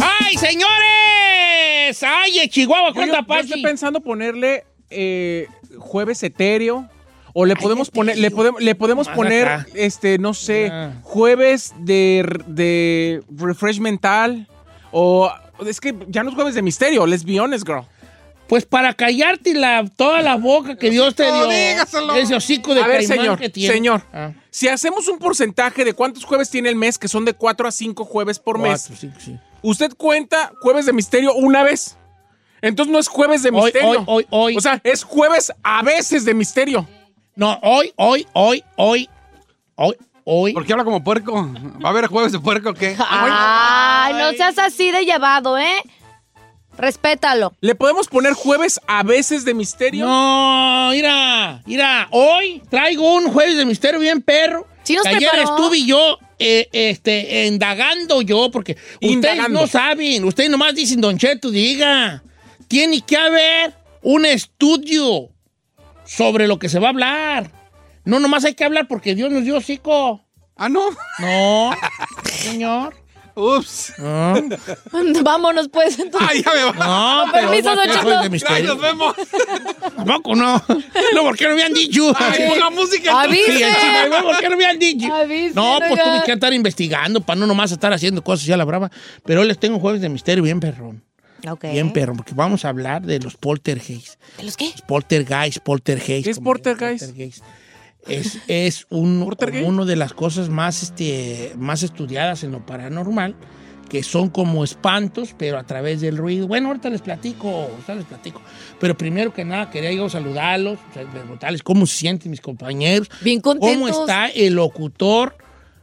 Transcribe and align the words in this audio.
¡Ay, 0.00 0.36
señores! 0.38 2.02
¡Ay, 2.02 2.48
Chihuahua, 2.48 2.88
Yo, 2.88 2.94
cuánta 2.94 3.16
yo- 3.16 3.20
yo 3.22 3.26
paz! 3.26 3.44
estoy 3.44 3.62
pensando 3.62 4.00
ponerle 4.00 4.64
eh, 4.90 5.46
jueves 5.78 6.22
etéreo. 6.22 6.88
O 7.36 7.46
le 7.46 7.56
podemos 7.56 7.90
poner, 7.90 8.16
le 8.16 8.30
podemos, 8.30 8.62
le 8.62 8.76
podemos 8.76 9.08
Más 9.08 9.16
poner, 9.16 9.48
acá. 9.48 9.66
este, 9.74 10.18
no 10.18 10.34
sé, 10.34 10.70
jueves 11.02 11.74
de, 11.80 12.24
de 12.46 13.24
refresh 13.36 13.80
mental. 13.80 14.46
O 14.92 15.28
es 15.66 15.80
que 15.80 15.96
ya 16.06 16.22
no 16.22 16.28
es 16.30 16.36
jueves 16.36 16.54
de 16.54 16.62
misterio, 16.62 17.04
let's 17.08 17.24
be 17.24 17.40
honest, 17.40 17.66
girl. 17.66 17.82
Pues 18.46 18.64
para 18.66 18.94
callarte 18.94 19.52
la, 19.52 19.84
toda 19.96 20.22
la 20.22 20.36
boca 20.36 20.76
que 20.76 20.90
Dios 20.90 21.16
te 21.16 21.24
dio. 21.24 21.48
dígaselo. 21.48 22.14
Ese 22.14 22.36
hocico 22.36 22.72
de 22.72 22.82
A 22.82 22.86
ver, 22.86 23.02
señor, 23.04 23.36
que 23.36 23.48
tiene. 23.50 23.74
señor. 23.74 24.02
Ah, 24.12 24.30
Si 24.54 24.68
hacemos 24.68 25.08
un 25.08 25.18
porcentaje 25.18 25.84
de 25.84 25.94
cuántos 25.94 26.22
jueves 26.22 26.48
tiene 26.48 26.68
el 26.68 26.76
mes, 26.76 26.96
que 26.96 27.08
son 27.08 27.24
de 27.24 27.34
4 27.34 27.66
a 27.66 27.72
5 27.72 28.04
jueves 28.04 28.38
por 28.38 28.60
mes, 28.60 28.88
cinco, 28.96 29.18
sí. 29.18 29.36
usted 29.62 29.92
cuenta 29.96 30.52
jueves 30.60 30.86
de 30.86 30.92
misterio 30.92 31.34
una 31.34 31.64
vez. 31.64 31.96
Entonces 32.62 32.92
no 32.92 33.00
es 33.00 33.08
jueves 33.08 33.42
de 33.42 33.48
Hoy, 33.48 33.62
misterio. 33.62 33.88
hoy, 33.88 34.04
hoy, 34.06 34.26
hoy. 34.30 34.56
O 34.56 34.60
sea, 34.60 34.80
es 34.84 35.02
jueves 35.02 35.52
a 35.64 35.82
veces 35.82 36.24
de 36.24 36.34
misterio. 36.34 36.86
No, 37.34 37.58
hoy, 37.62 37.92
hoy, 37.96 38.28
hoy, 38.32 38.62
hoy, 38.76 39.10
hoy, 39.74 39.96
hoy. 40.22 40.52
¿Por 40.52 40.64
qué 40.64 40.72
habla 40.72 40.84
como 40.84 41.02
puerco? 41.02 41.50
¿Va 41.84 41.88
a 41.88 41.90
haber 41.90 42.06
jueves 42.06 42.30
de 42.30 42.38
puerco 42.38 42.70
o 42.70 42.74
qué? 42.74 42.94
Ay, 42.96 44.14
no 44.14 44.30
seas 44.36 44.56
así 44.58 44.92
de 44.92 45.04
llevado, 45.04 45.58
¿eh? 45.58 45.82
Respétalo. 46.76 47.54
¿Le 47.60 47.74
podemos 47.74 48.08
poner 48.08 48.32
jueves 48.34 48.80
a 48.86 49.02
veces 49.02 49.44
de 49.44 49.54
misterio? 49.54 50.06
No, 50.06 50.90
mira, 50.92 51.62
mira, 51.66 52.08
hoy 52.10 52.62
traigo 52.68 53.14
un 53.14 53.32
jueves 53.32 53.56
de 53.56 53.64
misterio 53.64 54.00
bien 54.00 54.22
perro. 54.22 54.66
Sí 54.82 54.94
nos 54.94 55.04
Que 55.04 55.16
Ayer 55.16 55.30
preparó. 55.30 55.56
estuve 55.56 55.84
yo, 55.86 56.18
eh, 56.38 56.68
este, 56.72 57.46
indagando 57.46 58.22
yo, 58.22 58.50
porque 58.50 58.76
ustedes 59.00 59.48
no 59.48 59.66
saben, 59.66 60.24
ustedes 60.24 60.50
nomás 60.50 60.74
dicen, 60.74 61.00
Don 61.00 61.16
Cheto, 61.16 61.50
diga, 61.50 62.22
tiene 62.68 63.00
que 63.00 63.16
haber 63.16 63.72
un 64.02 64.26
estudio 64.26 65.30
sobre 66.04 66.46
lo 66.46 66.58
que 66.58 66.68
se 66.68 66.78
va 66.78 66.88
a 66.88 66.90
hablar. 66.90 67.50
No, 68.04 68.20
nomás 68.20 68.44
hay 68.44 68.54
que 68.54 68.64
hablar 68.64 68.86
porque 68.88 69.14
Dios 69.14 69.30
nos 69.30 69.44
dio 69.44 69.56
hocico. 69.56 70.22
Ah, 70.56 70.68
no. 70.68 70.90
No, 71.18 71.70
señor. 72.24 72.94
Ups. 73.36 73.94
No, 73.98 74.34
Vámonos, 75.22 75.68
pues, 75.68 75.98
entonces. 75.98 76.30
Ay, 76.30 76.42
ya 76.42 76.52
me 76.72 76.78
va. 76.78 77.24
no 77.26 77.32
pero 77.32 77.50
permiso, 77.50 77.74
Don 77.74 77.86
Cheto. 78.30 78.46
Ay, 78.48 78.62
nos 78.62 78.80
vemos. 78.80 79.14
Tampoco 79.96 80.36
no. 80.36 80.62
No, 81.14 81.22
porque 81.24 81.48
no 81.48 81.56
me 81.56 81.62
han 81.64 81.74
dicho. 81.74 82.12
Ay, 82.16 82.48
ponga 82.48 82.70
música. 82.70 83.22
Avise. 83.22 83.56
Sí, 83.56 83.62
el 83.62 83.74
chino, 83.74 84.08
güey, 84.08 84.22
¿por 84.22 84.38
qué 84.38 84.48
no 84.48 84.56
me 84.56 84.66
han 84.66 84.78
dicho? 84.78 85.12
Avisen, 85.12 85.54
no, 85.54 85.78
pues 85.78 85.92
oiga. 85.92 86.04
tuve 86.04 86.22
que 86.24 86.32
estar 86.32 86.52
investigando 86.52 87.20
para 87.20 87.40
no 87.40 87.46
nomás 87.46 87.72
estar 87.72 87.92
haciendo 87.92 88.22
cosas 88.22 88.46
ya 88.46 88.56
la 88.56 88.64
brava. 88.64 88.90
Pero 89.24 89.40
hoy 89.40 89.48
les 89.48 89.58
tengo 89.58 89.76
un 89.76 89.80
jueves 89.80 90.00
de 90.00 90.08
misterio 90.08 90.44
bien 90.44 90.60
perrón. 90.60 91.02
Bien 91.60 91.92
perrón, 91.92 92.16
porque 92.16 92.32
vamos 92.34 92.64
a 92.64 92.70
hablar 92.70 93.02
de 93.02 93.18
los 93.20 93.36
poltergeist. 93.36 94.18
¿De 94.38 94.44
los 94.44 94.56
qué? 94.56 94.70
Los 94.70 94.80
poltergeist, 94.82 95.58
poltergeist. 95.58 96.24
¿Qué 96.24 96.30
es 96.30 96.40
poltergeist? 96.40 97.04
poltergeist. 97.04 97.44
Es, 98.06 98.38
es 98.48 98.86
un, 98.90 99.22
¿Poltergeist? 99.24 99.66
una 99.66 99.84
de 99.84 99.96
las 99.96 100.12
cosas 100.12 100.48
más, 100.48 100.82
este, 100.82 101.52
más 101.56 101.82
estudiadas 101.82 102.44
en 102.44 102.52
lo 102.52 102.64
paranormal, 102.64 103.34
que 103.88 104.02
son 104.02 104.30
como 104.30 104.64
espantos, 104.64 105.34
pero 105.36 105.58
a 105.58 105.64
través 105.64 106.00
del 106.00 106.16
ruido. 106.16 106.46
Bueno, 106.46 106.68
ahorita 106.68 106.90
les 106.90 107.02
platico, 107.02 107.48
ahorita 107.48 107.94
les 107.94 108.04
platico. 108.04 108.40
Pero 108.80 108.96
primero 108.96 109.32
que 109.32 109.44
nada, 109.44 109.70
quería 109.70 109.92
yo 109.92 110.08
saludarlos, 110.08 110.78
preguntarles 111.12 111.62
cómo 111.62 111.86
se 111.86 111.96
sienten 111.96 112.30
mis 112.30 112.40
compañeros. 112.40 113.10
Bien 113.20 113.40
¿Cómo 113.40 113.60
contentos. 113.60 114.00
está 114.00 114.26
el 114.28 114.54
locutor 114.54 115.36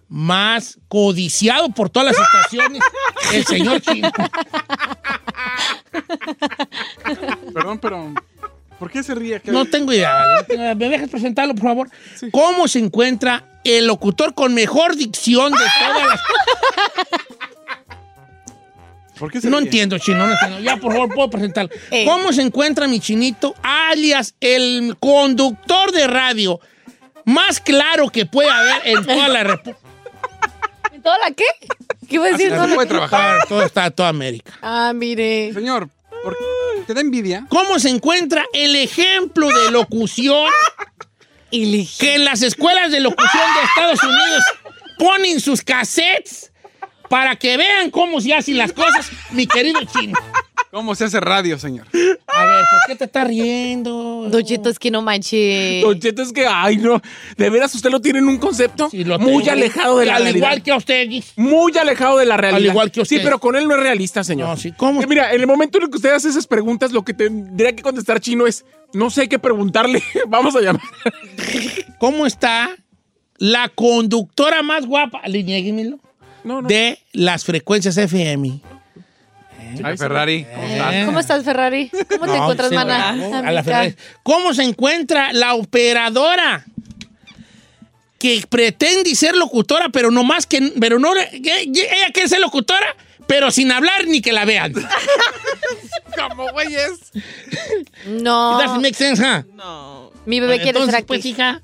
más 0.09 0.79
codiciado 0.89 1.69
por 1.69 1.89
todas 1.89 2.15
las 2.15 2.27
estaciones? 2.27 2.81
el 3.33 3.45
señor 3.45 3.81
Chino. 3.81 4.11
Perdón, 7.53 7.79
pero. 7.79 8.13
¿Por 8.81 8.89
qué 8.89 9.03
se 9.03 9.13
ríe? 9.13 9.39
No 9.45 9.65
tengo 9.65 9.93
idea. 9.93 10.25
¿vale? 10.49 10.73
¿Me 10.73 10.89
dejas 10.89 11.07
presentarlo, 11.07 11.53
por 11.53 11.65
favor? 11.65 11.89
¿Cómo 12.31 12.67
se 12.67 12.79
encuentra 12.79 13.43
el 13.63 13.85
locutor 13.85 14.33
con 14.33 14.55
mejor 14.55 14.95
dicción 14.95 15.51
de 15.51 15.59
todas 15.59 16.07
las... 16.07 16.19
¿Por 19.19 19.31
qué 19.31 19.39
se 19.39 19.51
No 19.51 19.57
ríe? 19.59 19.65
entiendo, 19.67 19.99
chino, 19.99 20.25
no 20.25 20.31
entiendo. 20.33 20.59
Ya, 20.61 20.77
por 20.77 20.93
favor, 20.93 21.13
puedo 21.13 21.29
presentarlo. 21.29 21.69
Eh. 21.91 22.05
¿Cómo 22.05 22.33
se 22.33 22.41
encuentra 22.41 22.87
mi 22.87 22.99
chinito, 22.99 23.53
alias 23.61 24.33
el 24.41 24.97
conductor 24.99 25.91
de 25.91 26.07
radio 26.07 26.59
más 27.25 27.59
claro 27.59 28.09
que 28.09 28.25
puede 28.25 28.49
haber 28.49 28.81
en 28.85 29.05
toda 29.05 29.27
la 29.27 29.43
República? 29.43 29.77
¿Toda 31.03 31.19
la 31.19 31.29
qué? 31.35 31.45
¿Qué 32.09 32.15
iba 32.15 32.25
a 32.25 32.31
decir? 32.31 32.47
Así 32.47 32.55
Toda 32.55 32.67
la- 32.67 32.73
puede 32.75 32.87
trabajar. 32.87 33.37
Todo 33.47 33.61
está 33.63 33.91
toda 33.91 34.09
América. 34.09 34.53
Ah, 34.63 34.91
mire. 34.95 35.53
Señor, 35.53 35.87
¿por 36.23 36.33
qué 36.35 36.43
te 36.85 36.93
da 36.93 37.01
envidia? 37.01 37.45
¿Cómo 37.49 37.79
se 37.79 37.89
encuentra 37.89 38.45
el 38.53 38.75
ejemplo 38.75 39.47
de 39.47 39.71
locución 39.71 40.49
que 41.51 42.15
en 42.15 42.25
las 42.25 42.41
escuelas 42.41 42.91
de 42.91 42.99
locución 42.99 43.43
de 43.55 43.63
Estados 43.63 44.03
Unidos 44.03 44.43
ponen 44.97 45.39
sus 45.39 45.61
cassettes 45.61 46.51
para 47.09 47.35
que 47.35 47.57
vean 47.57 47.91
cómo 47.91 48.21
se 48.21 48.33
hacen 48.33 48.57
las 48.57 48.71
cosas, 48.71 49.09
mi 49.31 49.45
querido 49.47 49.79
chino? 49.83 50.17
¿Cómo 50.71 50.95
se 50.95 51.03
hace 51.03 51.19
radio, 51.19 51.59
señor? 51.59 51.85
A 52.27 52.45
ver, 52.45 52.63
¿por 52.71 52.79
qué 52.87 52.95
te 52.95 53.03
estás 53.03 53.27
riendo? 53.27 54.27
Don 54.29 54.41
Cheto, 54.41 54.69
es 54.69 54.79
que 54.79 54.89
no 54.89 55.01
manche. 55.01 55.81
Don 55.81 55.99
Cheto, 55.99 56.21
es 56.21 56.31
que, 56.31 56.45
ay, 56.47 56.77
no. 56.77 57.01
¿De 57.35 57.49
veras 57.49 57.75
usted 57.75 57.89
lo 57.91 57.99
tiene 57.99 58.19
en 58.19 58.27
un 58.29 58.37
concepto? 58.37 58.89
Sí, 58.89 59.03
lo 59.03 59.19
muy 59.19 59.43
tengo. 59.43 59.51
alejado 59.51 59.97
de 59.97 60.05
la 60.05 60.15
Al 60.15 60.23
realidad. 60.23 60.37
igual 60.47 60.63
que 60.63 60.71
a 60.71 60.77
ustedes. 60.77 61.33
Muy 61.35 61.77
alejado 61.77 62.17
de 62.19 62.25
la 62.25 62.37
realidad. 62.37 62.71
igual 62.71 62.89
que 62.89 63.01
usted. 63.01 63.17
Sí, 63.17 63.21
pero 63.21 63.39
con 63.39 63.57
él 63.57 63.67
no 63.67 63.75
es 63.75 63.81
realista, 63.81 64.23
señor. 64.23 64.47
No, 64.47 64.55
sí, 64.55 64.71
¿cómo? 64.71 65.01
Que 65.01 65.07
mira, 65.07 65.33
en 65.33 65.41
el 65.41 65.47
momento 65.47 65.77
en 65.77 65.83
el 65.83 65.89
que 65.89 65.97
usted 65.97 66.13
hace 66.13 66.29
esas 66.29 66.47
preguntas, 66.47 66.93
lo 66.93 67.03
que 67.03 67.13
tendría 67.13 67.75
que 67.75 67.83
contestar 67.83 68.21
chino 68.21 68.47
es, 68.47 68.63
no 68.93 69.09
sé 69.09 69.27
qué 69.27 69.39
preguntarle. 69.39 70.01
Vamos 70.29 70.55
a 70.55 70.61
llamar. 70.61 70.81
¿Cómo 71.99 72.25
está 72.25 72.69
la 73.37 73.67
conductora 73.67 74.63
más 74.63 74.85
guapa, 74.85 75.19
alinéguemelo, 75.21 75.99
No, 76.45 76.61
no. 76.61 76.67
de 76.69 76.97
las 77.11 77.43
frecuencias 77.43 77.97
FM? 77.97 78.61
Chica 79.75 79.97
Ferrari. 79.97 80.45
¿cómo 80.45 80.65
estás? 80.67 81.05
¿Cómo 81.05 81.19
estás, 81.19 81.43
Ferrari? 81.43 81.89
¿Cómo 81.89 82.25
te 82.25 82.31
No, 82.31 82.35
encuentras, 82.35 82.69
sí, 82.69 82.75
mana? 82.75 83.09
a 83.09 83.51
la. 83.51 83.63
Ferrari. 83.63 83.95
¿Cómo 84.23 84.53
se 84.53 84.63
encuentra 84.63 85.33
la 85.33 85.53
operadora 85.55 86.65
que 88.19 88.43
pretende 88.49 89.15
ser 89.15 89.35
locutora, 89.35 89.89
pero 89.89 90.11
no 90.11 90.23
más 90.23 90.45
que, 90.45 90.73
pero 90.79 90.99
no, 90.99 91.13
ella 91.15 92.11
quiere 92.13 92.29
ser 92.29 92.39
locutora, 92.39 92.95
pero 93.27 93.49
sin 93.51 93.71
hablar 93.71 94.05
ni 94.07 94.21
que 94.21 94.31
la 94.31 94.45
vean? 94.45 94.73
¿Cómo, 96.29 96.51
güeyes? 96.51 97.11
No. 98.05 98.59
Doesn't 98.61 98.81
make 98.81 98.93
sense, 98.95 99.21
huh? 99.23 99.43
Mi 100.25 100.39
bebé 100.39 100.57
quiere 100.61 100.73
ser 100.73 100.75
Entonces, 100.89 100.95
actriz. 100.99 101.07
pues, 101.21 101.25
hija, 101.25 101.61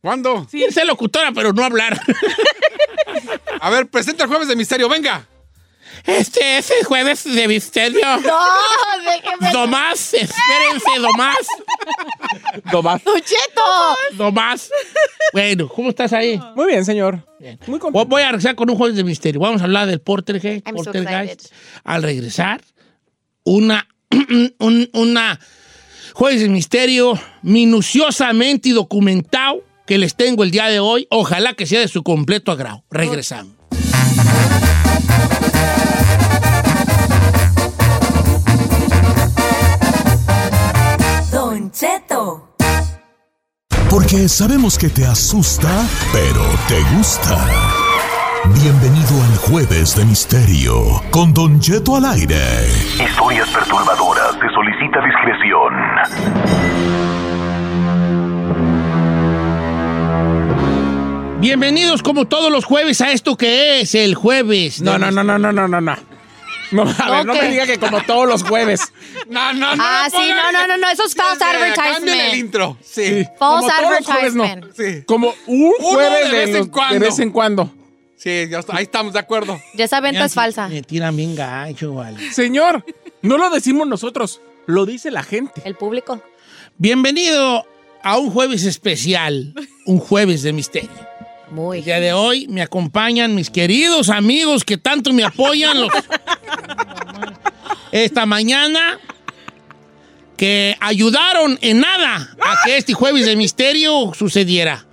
¿Cuándo? 0.00 0.46
quiere 0.50 0.70
ser 0.72 0.86
locutora, 0.86 1.32
pero 1.32 1.52
no 1.52 1.64
hablar. 1.64 2.00
A 3.60 3.70
ver, 3.70 3.86
presenta 3.88 4.24
el 4.24 4.28
jueves 4.28 4.48
de 4.48 4.56
misterio, 4.56 4.88
venga. 4.88 5.26
Este 6.06 6.58
es 6.58 6.70
el 6.70 6.84
jueves 6.84 7.24
de 7.24 7.48
misterio. 7.48 8.00
No, 8.20 8.38
déjeme. 9.10 9.50
Domás, 9.52 10.14
espérense, 10.14 10.98
Domás. 11.00 11.36
Tomás. 12.70 13.02
Don 13.04 13.20
Cheto. 13.20 13.62
Domás. 14.12 14.70
Bueno, 15.32 15.68
¿cómo 15.68 15.90
estás 15.90 16.12
ahí? 16.12 16.40
Muy 16.54 16.66
bien, 16.66 16.84
señor. 16.84 17.26
Bien. 17.40 17.58
Muy 17.66 17.78
contento. 17.78 18.06
voy 18.06 18.22
a 18.22 18.26
regresar 18.26 18.54
con 18.54 18.70
un 18.70 18.76
jueves 18.76 18.96
de 18.96 19.04
misterio. 19.04 19.40
Vamos 19.40 19.60
a 19.60 19.64
hablar 19.64 19.86
del 19.86 20.00
Portergeist. 20.00 20.66
I'm 20.66 20.76
so 20.78 20.84
Portergeist. 20.84 21.52
Al 21.84 22.02
regresar, 22.02 22.60
una, 23.44 23.86
un- 24.58 24.90
una 24.92 25.40
jueves 26.14 26.40
de 26.40 26.48
misterio 26.48 27.18
minuciosamente 27.42 28.70
documentado 28.70 29.64
que 29.86 29.98
les 29.98 30.14
tengo 30.14 30.44
el 30.44 30.50
día 30.50 30.66
de 30.66 30.80
hoy. 30.80 31.06
Ojalá 31.10 31.54
que 31.54 31.66
sea 31.66 31.80
de 31.80 31.88
su 31.88 32.02
completo 32.02 32.52
agrado. 32.52 32.84
Regresamos. 32.90 33.52
Cheto. 41.74 42.54
Porque 43.90 44.28
sabemos 44.28 44.78
que 44.78 44.88
te 44.88 45.04
asusta, 45.04 45.68
pero 46.12 46.44
te 46.68 46.80
gusta. 46.94 47.36
Bienvenido 48.62 49.20
al 49.24 49.36
Jueves 49.38 49.96
de 49.96 50.04
Misterio 50.04 51.02
con 51.10 51.34
Don 51.34 51.58
Cheto 51.58 51.96
al 51.96 52.04
aire. 52.04 52.38
Historias 53.04 53.48
perturbadoras. 53.50 54.34
Se 54.34 54.48
solicita 54.54 55.00
discreción. 55.04 55.74
Bienvenidos 61.40 62.04
como 62.04 62.26
todos 62.26 62.52
los 62.52 62.64
jueves 62.64 63.00
a 63.00 63.10
esto 63.10 63.36
que 63.36 63.80
es 63.80 63.96
el 63.96 64.14
jueves. 64.14 64.80
No, 64.80 64.96
no, 64.96 65.10
no, 65.10 65.24
no, 65.24 65.38
no, 65.38 65.50
no, 65.50 65.66
no, 65.66 65.80
no. 65.80 66.13
No, 66.70 66.82
a 66.82 67.10
ver, 67.10 67.26
no 67.26 67.34
me 67.34 67.48
diga 67.50 67.66
que 67.66 67.78
como 67.78 68.02
todos 68.04 68.26
los 68.28 68.42
jueves. 68.42 68.80
No, 69.28 69.52
no, 69.52 69.74
no. 69.76 69.82
Ah, 69.84 70.08
sí, 70.10 70.16
no, 70.30 70.52
no, 70.52 70.66
no, 70.66 70.76
no, 70.76 70.88
eso 70.90 71.04
es 71.04 71.14
false 71.14 71.38
Cámbiale 71.38 71.66
el 71.74 71.80
advertisement. 71.80 72.34
intro. 72.36 72.78
Sí. 72.82 73.02
False 73.02 73.34
Como 73.38 73.60
todos 73.68 73.90
los 73.98 74.06
jueves, 74.06 74.34
no. 74.34 74.44
advertisement. 74.44 74.76
Sí. 74.98 75.04
Como 75.06 75.34
un 75.46 75.72
jueves 75.78 76.30
de 76.30 76.36
vez 76.38 76.48
en 76.50 76.56
los- 76.58 76.68
cuando. 76.68 76.94
de 76.94 76.98
vez 77.00 77.18
en 77.18 77.30
cuando. 77.30 77.70
Sí, 78.16 78.46
ya 78.50 78.60
está- 78.60 78.76
ahí 78.76 78.84
estamos 78.84 79.12
de 79.12 79.18
acuerdo. 79.18 79.60
Ya 79.74 79.84
esa 79.84 80.00
venta 80.00 80.12
Mira, 80.18 80.24
es 80.26 80.34
falsa. 80.34 80.68
Me 80.68 80.82
tiran 80.82 81.14
bien 81.16 81.34
gacho, 81.36 81.94
vale. 81.94 82.32
Señor, 82.32 82.84
no 83.22 83.36
lo 83.38 83.50
decimos 83.50 83.86
nosotros, 83.86 84.40
lo 84.66 84.86
dice 84.86 85.10
la 85.10 85.22
gente. 85.22 85.60
El 85.64 85.74
público. 85.74 86.22
Bienvenido 86.78 87.64
a 88.02 88.18
un 88.18 88.30
jueves 88.30 88.64
especial, 88.64 89.54
un 89.86 89.98
jueves 89.98 90.42
de 90.42 90.52
misterio. 90.52 90.90
Muy. 91.50 91.78
El 91.78 91.84
día 91.84 92.00
de 92.00 92.12
hoy 92.12 92.46
me 92.48 92.62
acompañan 92.62 93.34
mis 93.34 93.48
queridos 93.50 94.08
amigos 94.08 94.64
que 94.64 94.76
tanto 94.76 95.12
me 95.12 95.22
apoyan. 95.24 95.80
los- 95.80 95.90
Esta 97.94 98.26
mañana 98.26 98.98
que 100.36 100.76
ayudaron 100.80 101.60
en 101.62 101.78
nada 101.78 102.28
a 102.40 102.56
que 102.64 102.76
este 102.76 102.92
jueves 102.92 103.24
de 103.24 103.36
misterio 103.36 104.10
sucediera. 104.18 104.84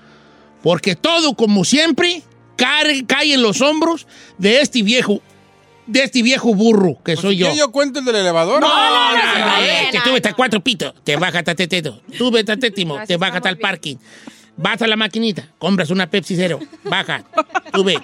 Porque 0.62 0.96
todo, 0.96 1.34
como 1.34 1.66
siempre, 1.66 2.22
cae, 2.58 3.04
cae 3.08 3.34
en 3.34 3.42
los 3.42 3.60
hombros 3.62 4.06
de 4.38 4.62
este 4.62 4.84
viejo, 4.84 5.20
de 5.88 6.04
este 6.04 6.22
viejo 6.22 6.54
burro 6.54 7.00
que 7.04 7.16
soy 7.16 7.38
yo. 7.38 7.50
¿Qué 7.50 7.58
yo 7.58 7.72
cuento 7.72 7.98
el 7.98 8.06
del 8.06 8.18
elevador? 8.18 8.62
No, 8.62 8.68
no, 8.68 8.76
no, 8.76 9.12
no, 9.14 9.18
está 9.18 9.40
no, 9.40 9.98
no, 9.98 10.04
tú 10.04 10.14
vete 10.14 10.30
no. 10.30 10.34
a 10.34 10.36
cuatro 10.36 10.64
pitos, 10.64 10.94
te 11.04 11.16
bajas 11.16 11.48
a 11.48 11.56
teteto. 11.56 12.04
Tú 12.20 12.30
vete 12.30 12.52
a 12.52 12.58
tétimo, 12.58 13.00
te 13.08 13.18
bajas 13.18 13.38
estamos 13.38 13.48
al 13.48 13.56
bien. 13.56 13.68
parking. 13.68 13.96
Vas 14.58 14.80
a 14.80 14.86
la 14.86 14.96
maquinita, 14.96 15.48
compras 15.58 15.90
una 15.90 16.08
Pepsi 16.08 16.36
Cero, 16.36 16.60
baja, 16.84 17.24
tú 17.74 17.84
ve. 17.84 17.98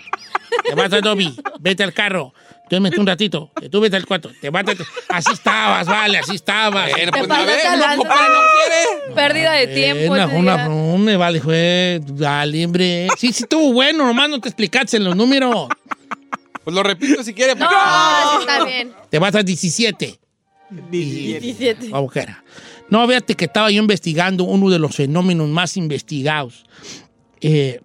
Te 0.64 0.74
vas 0.74 0.92
a 0.92 1.02
Dobby, 1.02 1.36
vete 1.60 1.84
al 1.84 1.94
carro. 1.94 2.34
Tú 2.70 2.82
metes 2.82 3.00
un 3.00 3.08
ratito, 3.08 3.52
que 3.60 3.70
tú 3.70 3.80
vete 3.80 3.96
al 3.96 4.06
cuarto, 4.06 4.30
te 4.42 4.50
vas 4.50 4.64
a... 4.68 5.16
Así 5.18 5.32
estabas, 5.32 5.88
vale, 5.88 6.18
así 6.20 6.36
estabas. 6.36 6.92
Bueno, 6.92 7.12
pues 7.12 7.30
a 7.30 7.46
ver, 7.46 7.78
no, 7.78 7.98
compadre, 7.98 8.34
no 8.34 8.40
quiere. 8.54 9.16
Pérdida 9.16 9.52
de 9.54 9.68
tiempo. 9.68 10.14
Una, 10.14 10.68
una, 10.68 11.18
vale, 11.18 11.40
fue, 11.40 12.02
dale, 12.06 12.66
hombre. 12.66 13.08
Sí, 13.18 13.32
sí, 13.32 13.44
estuvo 13.44 13.72
bueno, 13.74 14.06
nomás 14.06 14.30
no 14.30 14.40
te 14.42 14.50
explicaste 14.50 14.98
en 14.98 15.06
los 15.06 15.16
números. 15.16 15.68
Pues 16.64 16.76
lo 16.76 16.84
repito 16.84 17.24
si 17.24 17.34
quiere. 17.34 17.56
No, 17.56 17.66
porque- 17.66 17.76
sí 18.34 18.38
está 18.42 18.66
bien. 18.66 18.94
Te 19.10 19.20
vas 19.20 19.34
a 19.36 19.44
17. 19.44 20.20
17. 20.92 21.90
Como 21.92 22.10
quiera. 22.10 22.44
No, 22.90 23.08
fíjate 23.08 23.36
que 23.36 23.46
estaba 23.46 23.72
yo 23.72 23.82
investigando 23.82 24.44
uno 24.44 24.70
de 24.70 24.80
los 24.80 24.96
fenómenos 24.96 25.48
más 25.48 25.78
investigados 25.78 26.66
eh, 27.42 27.82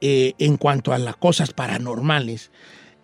eh, 0.00 0.32
en 0.38 0.56
cuanto 0.56 0.92
a 0.92 0.98
las 0.98 1.16
cosas 1.16 1.52
paranormales, 1.52 2.50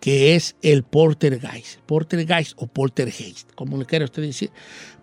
que 0.01 0.35
es 0.35 0.55
el 0.61 0.83
poltergeist. 0.83 1.79
Poltergeist 1.85 2.53
o 2.57 2.67
poltergeist, 2.67 3.49
como 3.55 3.77
le 3.77 3.85
quiera 3.85 4.03
usted 4.03 4.23
decir. 4.23 4.49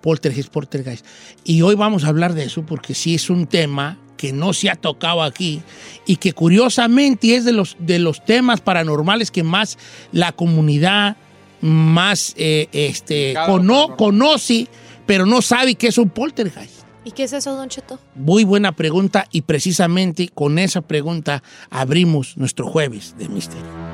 Poltergeist, 0.03 0.51
poltergeist. 0.51 1.07
Y 1.45 1.63
hoy 1.63 1.75
vamos 1.77 2.05
a 2.05 2.09
hablar 2.09 2.35
de 2.35 2.45
eso 2.45 2.67
porque 2.67 2.93
sí 2.95 3.15
es 3.15 3.31
un 3.31 3.47
tema 3.47 3.97
que 4.17 4.33
no 4.33 4.53
se 4.53 4.69
ha 4.69 4.75
tocado 4.75 5.23
aquí 5.23 5.63
y 6.05 6.17
que 6.17 6.33
curiosamente 6.33 7.37
es 7.37 7.45
de 7.45 7.53
los, 7.53 7.77
de 7.79 8.01
los 8.01 8.25
temas 8.25 8.61
paranormales 8.61 9.31
que 9.31 9.45
más 9.45 9.79
la 10.13 10.33
comunidad 10.33 11.17
más 11.61 12.35
eh, 12.37 12.69
este, 12.73 13.35
cono- 13.47 13.97
conoce, 13.97 14.67
pero 15.07 15.25
no 15.27 15.41
sabe 15.43 15.77
qué 15.77 15.87
es 15.89 15.99
un 15.99 16.11
poltergeist. 16.11 16.83
¿Y 17.05 17.13
qué 17.13 17.23
es 17.25 17.33
eso, 17.33 17.55
Don 17.57 17.69
Cheto? 17.69 17.99
Muy 18.17 18.45
buena 18.45 18.73
pregunta 18.73 19.27
y 19.31 19.43
precisamente 19.43 20.29
con 20.29 20.59
esa 20.59 20.83
pregunta 20.83 21.43
abrimos 21.71 22.37
nuestro 22.37 22.67
jueves 22.67 23.15
de 23.17 23.29
misterio. 23.29 23.88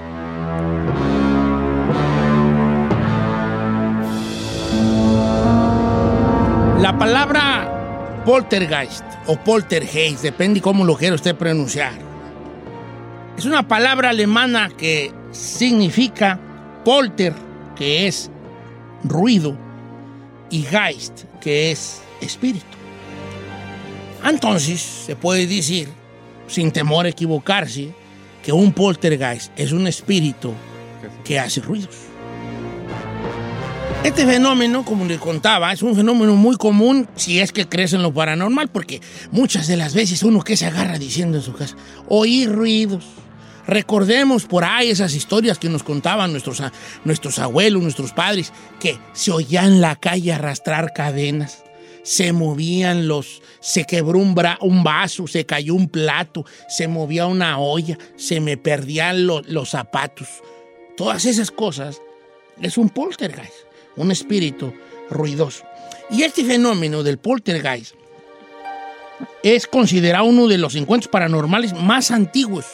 La 6.81 6.99
palabra 6.99 8.23
poltergeist 8.27 9.05
o 9.27 9.37
poltergeist, 9.37 10.23
depende 10.23 10.61
cómo 10.61 10.85
lo 10.85 10.97
quiera 10.97 11.15
usted 11.15 11.35
pronunciar, 11.35 11.93
es 13.37 13.45
una 13.47 13.67
palabra 13.67 14.11
alemana 14.11 14.71
que 14.77 15.13
significa 15.33 16.39
polter, 16.85 17.35
que 17.75 18.07
es 18.07 18.31
ruido, 19.03 19.57
y 20.51 20.63
geist, 20.63 21.25
que 21.41 21.73
es 21.73 22.03
espíritu. 22.21 22.65
Entonces, 24.25 24.81
se 24.81 25.17
puede 25.17 25.47
decir, 25.47 25.89
sin 26.47 26.71
temor 26.71 27.07
a 27.07 27.09
equivocarse, 27.09 27.93
que 28.45 28.53
un 28.53 28.73
poltergeist 28.73 29.51
es 29.57 29.73
un 29.73 29.87
espíritu 29.87 30.53
que 31.25 31.41
hace 31.41 31.61
ruidos. 31.61 31.97
Este 34.05 34.27
fenómeno, 34.27 34.85
como 34.85 35.07
le 35.07 35.17
contaba, 35.19 35.73
es 35.73 35.83
un 35.83 35.97
fenómeno 35.97 36.37
muy 36.37 36.57
común 36.57 37.09
si 37.17 37.41
es 37.41 37.53
que 37.53 37.67
crees 37.67 37.95
en 37.95 38.03
lo 38.03 38.13
paranormal, 38.13 38.69
porque 38.69 39.01
muchas 39.31 39.67
de 39.67 39.79
las 39.79 39.95
veces 39.95 40.23
uno 40.23 40.43
que 40.43 40.59
se 40.59 40.67
agarra 40.67 40.99
diciendo 40.99 41.39
en 41.39 41.43
su 41.43 41.55
casa, 41.55 41.75
oír 42.07 42.53
ruidos. 42.53 43.07
Recordemos 43.67 44.45
por 44.45 44.65
ahí 44.65 44.91
esas 44.91 45.15
historias 45.15 45.59
que 45.59 45.71
nos 45.71 45.83
contaban 45.83 46.33
nuestros, 46.33 46.63
nuestros 47.07 47.39
abuelos, 47.39 47.83
nuestros 47.83 48.13
padres, 48.13 48.53
que 48.79 48.99
se 49.15 49.33
oía 49.33 49.65
en 49.65 49.81
la 49.81 49.97
calle 49.97 50.35
arrastrar 50.35 50.93
cadenas, 50.93 51.64
se 52.05 52.33
movían 52.33 53.09
los, 53.09 53.43
se 53.61 53.85
quebró 53.85 54.21
un, 54.21 54.37
un 54.61 54.85
vaso, 54.85 55.27
se 55.27 55.45
cayó 55.45 55.75
un 55.75 55.89
plato, 55.89 56.45
se 56.69 56.87
movía 56.87 57.27
una 57.27 57.59
olla, 57.59 57.99
se 58.17 58.39
me 58.41 58.57
perdían 58.57 59.27
lo- 59.27 59.43
los 59.43 59.71
zapatos. 59.71 60.29
Todas 60.97 61.25
esas 61.25 61.51
cosas 61.51 62.01
es 62.63 62.79
un 62.79 62.91
poltergeist, 62.91 63.55
un 63.97 64.13
espíritu 64.13 64.73
ruidoso. 65.11 65.65
Y 66.11 66.23
este 66.23 66.45
fenómeno 66.45 67.03
del 67.03 67.19
poltergeist 67.19 67.95
es 69.43 69.67
considerado 69.67 70.27
uno 70.27 70.47
de 70.47 70.59
los 70.59 70.75
encuentros 70.77 71.11
paranormales 71.11 71.73
más 71.73 72.11
antiguos. 72.11 72.67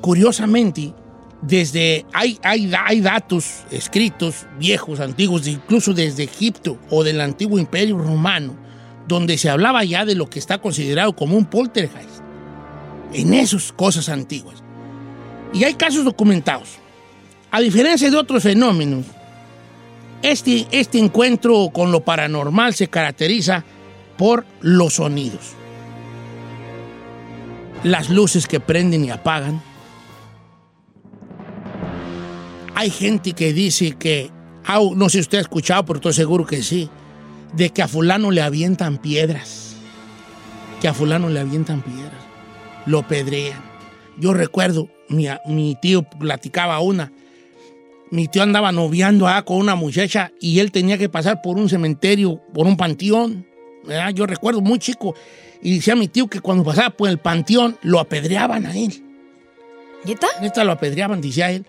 Curiosamente, 0.00 0.92
desde 1.42 2.06
hay, 2.12 2.38
hay, 2.42 2.72
hay 2.72 3.00
datos 3.00 3.64
escritos 3.70 4.46
viejos, 4.58 5.00
antiguos, 5.00 5.46
incluso 5.46 5.92
desde 5.92 6.22
Egipto 6.24 6.78
o 6.88 7.02
del 7.02 7.20
antiguo 7.20 7.58
imperio 7.58 7.98
romano, 7.98 8.56
donde 9.08 9.36
se 9.36 9.50
hablaba 9.50 9.84
ya 9.84 10.04
de 10.04 10.14
lo 10.14 10.30
que 10.30 10.38
está 10.38 10.58
considerado 10.58 11.14
como 11.14 11.36
un 11.36 11.44
poltergeist. 11.44 12.22
En 13.12 13.34
esas 13.34 13.72
cosas 13.72 14.08
antiguas. 14.08 14.62
Y 15.52 15.64
hay 15.64 15.74
casos 15.74 16.04
documentados. 16.04 16.78
A 17.50 17.60
diferencia 17.60 18.10
de 18.10 18.16
otros 18.16 18.42
fenómenos, 18.42 19.04
este, 20.22 20.66
este 20.70 20.98
encuentro 20.98 21.68
con 21.74 21.92
lo 21.92 22.00
paranormal 22.00 22.72
se 22.72 22.88
caracteriza 22.88 23.64
por 24.16 24.46
los 24.60 24.94
sonidos. 24.94 25.52
Las 27.82 28.08
luces 28.08 28.46
que 28.46 28.60
prenden 28.60 29.04
y 29.04 29.10
apagan. 29.10 29.60
Hay 32.74 32.90
gente 32.90 33.32
que 33.32 33.52
dice 33.52 33.92
que, 33.92 34.30
au, 34.64 34.94
no 34.94 35.08
sé 35.08 35.18
si 35.18 35.20
usted 35.20 35.38
ha 35.38 35.42
escuchado, 35.42 35.84
pero 35.84 35.98
estoy 35.98 36.12
seguro 36.14 36.46
que 36.46 36.62
sí, 36.62 36.88
de 37.54 37.70
que 37.70 37.82
a 37.82 37.88
fulano 37.88 38.30
le 38.30 38.42
avientan 38.42 38.98
piedras. 38.98 39.76
Que 40.80 40.88
a 40.88 40.94
fulano 40.94 41.28
le 41.28 41.40
avientan 41.40 41.82
piedras. 41.82 42.22
Lo 42.86 43.06
pedrean. 43.06 43.62
Yo 44.18 44.34
recuerdo, 44.34 44.88
mi, 45.08 45.26
mi 45.46 45.76
tío 45.80 46.02
platicaba 46.02 46.80
una, 46.80 47.12
mi 48.12 48.28
tío 48.28 48.42
andaba 48.42 48.72
noviando 48.72 49.26
ah, 49.26 49.42
con 49.42 49.56
una 49.56 49.74
muchacha 49.74 50.32
y 50.38 50.58
él 50.58 50.70
tenía 50.70 50.98
que 50.98 51.08
pasar 51.08 51.40
por 51.40 51.56
un 51.56 51.70
cementerio, 51.70 52.42
por 52.52 52.66
un 52.66 52.76
panteón. 52.76 53.46
¿verdad? 53.86 54.10
Yo 54.10 54.26
recuerdo 54.26 54.60
muy 54.60 54.78
chico 54.78 55.14
y 55.62 55.76
decía 55.76 55.96
mi 55.96 56.08
tío 56.08 56.26
que 56.26 56.40
cuando 56.40 56.62
pasaba 56.62 56.90
por 56.90 57.08
el 57.08 57.16
panteón 57.16 57.78
lo 57.80 58.00
apedreaban 58.00 58.66
a 58.66 58.76
él. 58.76 59.02
¿Neta? 60.04 60.26
Neta 60.42 60.62
lo 60.62 60.72
apedreaban, 60.72 61.22
decía 61.22 61.52
él. 61.52 61.66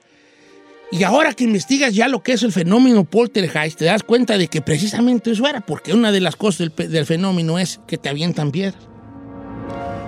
Y 0.94 1.02
ahora 1.06 1.34
que 1.34 1.44
investigas 1.44 1.96
ya 1.96 2.08
lo 2.08 2.22
que 2.22 2.34
es 2.34 2.44
el 2.44 2.52
fenómeno 2.52 3.04
poltergeist, 3.04 3.80
te 3.80 3.86
das 3.86 4.04
cuenta 4.04 4.38
de 4.38 4.48
que 4.48 4.62
precisamente 4.62 5.32
eso 5.32 5.48
era, 5.48 5.60
porque 5.62 5.92
una 5.92 6.12
de 6.12 6.22
las 6.22 6.36
cosas 6.36 6.72
del, 6.76 7.06
fenómeno 7.08 7.58
es 7.58 7.80
que 7.88 7.98
te 7.98 8.10
avientan 8.10 8.52
piedras. 8.52 8.84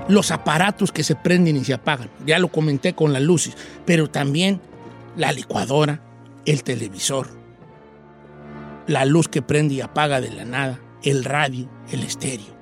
Los 0.08 0.30
aparatos 0.30 0.92
que 0.92 1.04
se 1.04 1.16
prenden 1.16 1.58
y 1.58 1.66
se 1.66 1.74
apagan, 1.74 2.12
ya 2.24 2.38
lo 2.38 2.50
comenté 2.50 2.94
con 2.94 3.14
las 3.14 3.24
luces, 3.24 3.58
pero 3.84 4.12
también 4.12 4.62
la 5.18 5.32
licuadora, 5.32 6.04
el 6.46 6.62
televisor, 6.62 7.30
la 8.86 9.06
luz 9.06 9.28
que 9.28 9.42
prende 9.42 9.74
y 9.74 9.82
apaga 9.82 10.22
de 10.22 10.30
la 10.30 10.46
nada, 10.46 10.80
el 11.02 11.24
radio, 11.24 11.68
el 11.92 12.04
estéreo, 12.04 12.56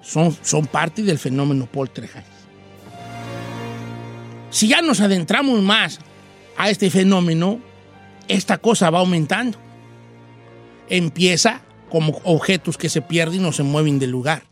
son, 0.00 0.36
son 0.42 0.66
parte 0.66 1.02
del 1.02 1.18
fenómeno 1.18 1.66
poltergeist. 1.66 2.28
Si 4.50 4.68
ya 4.68 4.80
nos 4.80 5.00
adentramos 5.00 5.60
más 5.60 5.98
a 6.56 6.70
este 6.70 6.90
fenómeno, 6.90 7.60
esta 8.28 8.58
cosa 8.58 8.90
va 8.90 9.00
aumentando. 9.00 9.58
Empieza 10.88 11.62
como 11.90 12.20
objetos 12.24 12.78
que 12.78 12.88
se 12.88 13.02
pierden 13.02 13.44
o 13.44 13.52
se 13.52 13.62
mueven 13.62 13.98
del 13.98 14.10
lugar, 14.10 14.44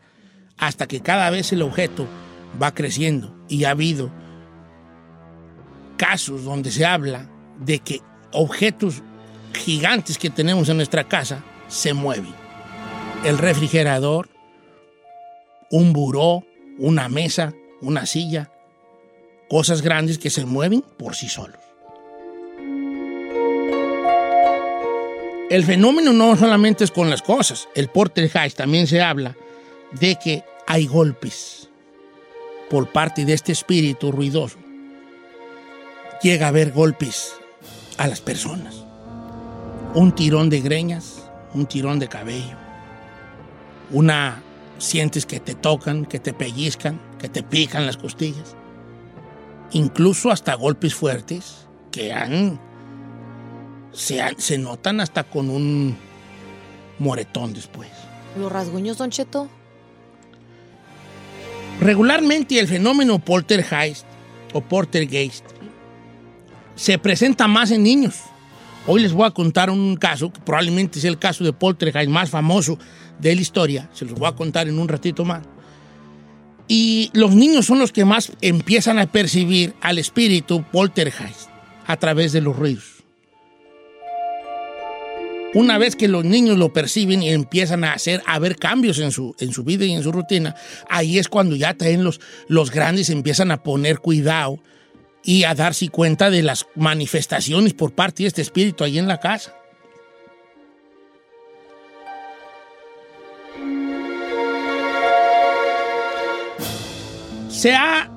hasta 0.58 0.86
que 0.86 1.00
cada 1.00 1.30
vez 1.30 1.52
el 1.52 1.62
objeto 1.62 2.06
va 2.60 2.74
creciendo. 2.74 3.34
Y 3.48 3.64
ha 3.64 3.70
habido 3.70 4.10
casos 5.96 6.44
donde 6.44 6.70
se 6.70 6.84
habla 6.84 7.28
de 7.58 7.78
que 7.78 8.00
objetos 8.32 9.02
gigantes 9.54 10.18
que 10.18 10.30
tenemos 10.30 10.68
en 10.68 10.76
nuestra 10.76 11.04
casa 11.04 11.44
se 11.68 11.94
mueven. 11.94 12.34
El 13.24 13.38
refrigerador, 13.38 14.28
un 15.70 15.92
buró, 15.92 16.44
una 16.78 17.08
mesa, 17.08 17.52
una 17.80 18.06
silla, 18.06 18.50
cosas 19.48 19.82
grandes 19.82 20.18
que 20.18 20.30
se 20.30 20.44
mueven 20.44 20.82
por 20.98 21.14
sí 21.14 21.28
solos. 21.28 21.69
El 25.50 25.64
fenómeno 25.64 26.12
no 26.12 26.36
solamente 26.36 26.84
es 26.84 26.92
con 26.92 27.10
las 27.10 27.22
cosas, 27.22 27.68
el 27.74 27.88
poltergeist 27.88 28.56
también 28.56 28.86
se 28.86 29.02
habla 29.02 29.36
de 29.90 30.14
que 30.14 30.44
hay 30.68 30.86
golpes 30.86 31.68
por 32.70 32.92
parte 32.92 33.24
de 33.24 33.32
este 33.32 33.50
espíritu 33.50 34.12
ruidoso. 34.12 34.58
Llega 36.22 36.46
a 36.46 36.50
haber 36.50 36.70
golpes 36.70 37.32
a 37.98 38.06
las 38.06 38.20
personas. 38.20 38.84
Un 39.94 40.14
tirón 40.14 40.50
de 40.50 40.60
greñas, 40.60 41.28
un 41.52 41.66
tirón 41.66 41.98
de 41.98 42.06
cabello. 42.06 42.56
Una 43.90 44.44
sientes 44.78 45.26
que 45.26 45.40
te 45.40 45.56
tocan, 45.56 46.06
que 46.06 46.20
te 46.20 46.32
pellizcan, 46.32 47.00
que 47.18 47.28
te 47.28 47.42
pican 47.42 47.86
las 47.86 47.96
costillas. 47.96 48.54
Incluso 49.72 50.30
hasta 50.30 50.54
golpes 50.54 50.94
fuertes 50.94 51.66
que 51.90 52.12
han 52.12 52.69
se, 53.92 54.58
notan 54.58 55.00
hasta 55.00 55.24
con 55.24 55.50
un 55.50 55.96
moretón 56.98 57.52
después. 57.52 57.88
¿Los 58.38 58.50
rasguños, 58.50 58.98
Don 58.98 59.10
Cheto? 59.10 59.48
Regularmente 61.80 62.58
el 62.58 62.68
fenómeno 62.68 63.18
poltergeist 63.18 64.04
o 64.52 64.60
poltergeist 64.60 65.44
se 66.76 66.98
presenta 66.98 67.48
más 67.48 67.70
en 67.70 67.82
niños. 67.82 68.16
Hoy 68.86 69.02
les 69.02 69.12
voy 69.12 69.26
a 69.26 69.30
contar 69.30 69.70
un 69.70 69.96
caso, 69.96 70.32
que 70.32 70.40
probablemente 70.40 71.00
sea 71.00 71.10
el 71.10 71.18
caso 71.18 71.44
de 71.44 71.52
poltergeist 71.52 72.10
más 72.10 72.30
famoso 72.30 72.78
de 73.18 73.34
la 73.34 73.40
historia. 73.40 73.90
Se 73.92 74.04
los 74.04 74.14
voy 74.14 74.28
a 74.28 74.32
contar 74.32 74.68
en 74.68 74.78
un 74.78 74.88
ratito 74.88 75.24
más. 75.24 75.42
Y 76.68 77.10
los 77.12 77.34
niños 77.34 77.66
son 77.66 77.78
los 77.78 77.92
que 77.92 78.04
más 78.04 78.32
empiezan 78.40 78.98
a 78.98 79.10
percibir 79.10 79.74
al 79.80 79.98
espíritu 79.98 80.62
poltergeist 80.70 81.48
a 81.86 81.96
través 81.96 82.32
de 82.32 82.40
los 82.40 82.56
ruidos. 82.56 82.99
Una 85.52 85.78
vez 85.78 85.96
que 85.96 86.06
los 86.06 86.24
niños 86.24 86.58
lo 86.58 86.72
perciben 86.72 87.24
y 87.24 87.30
empiezan 87.30 87.82
a 87.82 87.92
hacer, 87.92 88.22
a 88.26 88.38
ver 88.38 88.56
cambios 88.56 89.00
en 89.00 89.10
su, 89.10 89.34
en 89.40 89.52
su 89.52 89.64
vida 89.64 89.84
y 89.84 89.92
en 89.92 90.02
su 90.04 90.12
rutina, 90.12 90.54
ahí 90.88 91.18
es 91.18 91.28
cuando 91.28 91.56
ya 91.56 91.74
también 91.74 92.04
los, 92.04 92.20
los 92.46 92.70
grandes 92.70 93.10
empiezan 93.10 93.50
a 93.50 93.64
poner 93.64 93.98
cuidado 93.98 94.60
y 95.24 95.42
a 95.42 95.54
darse 95.56 95.88
cuenta 95.88 96.30
de 96.30 96.44
las 96.44 96.66
manifestaciones 96.76 97.74
por 97.74 97.92
parte 97.92 98.22
de 98.22 98.28
este 98.28 98.42
espíritu 98.42 98.84
ahí 98.84 98.98
en 98.98 99.08
la 99.08 99.18
casa. 99.18 99.56
Se 107.48 107.74
ha 107.74 108.08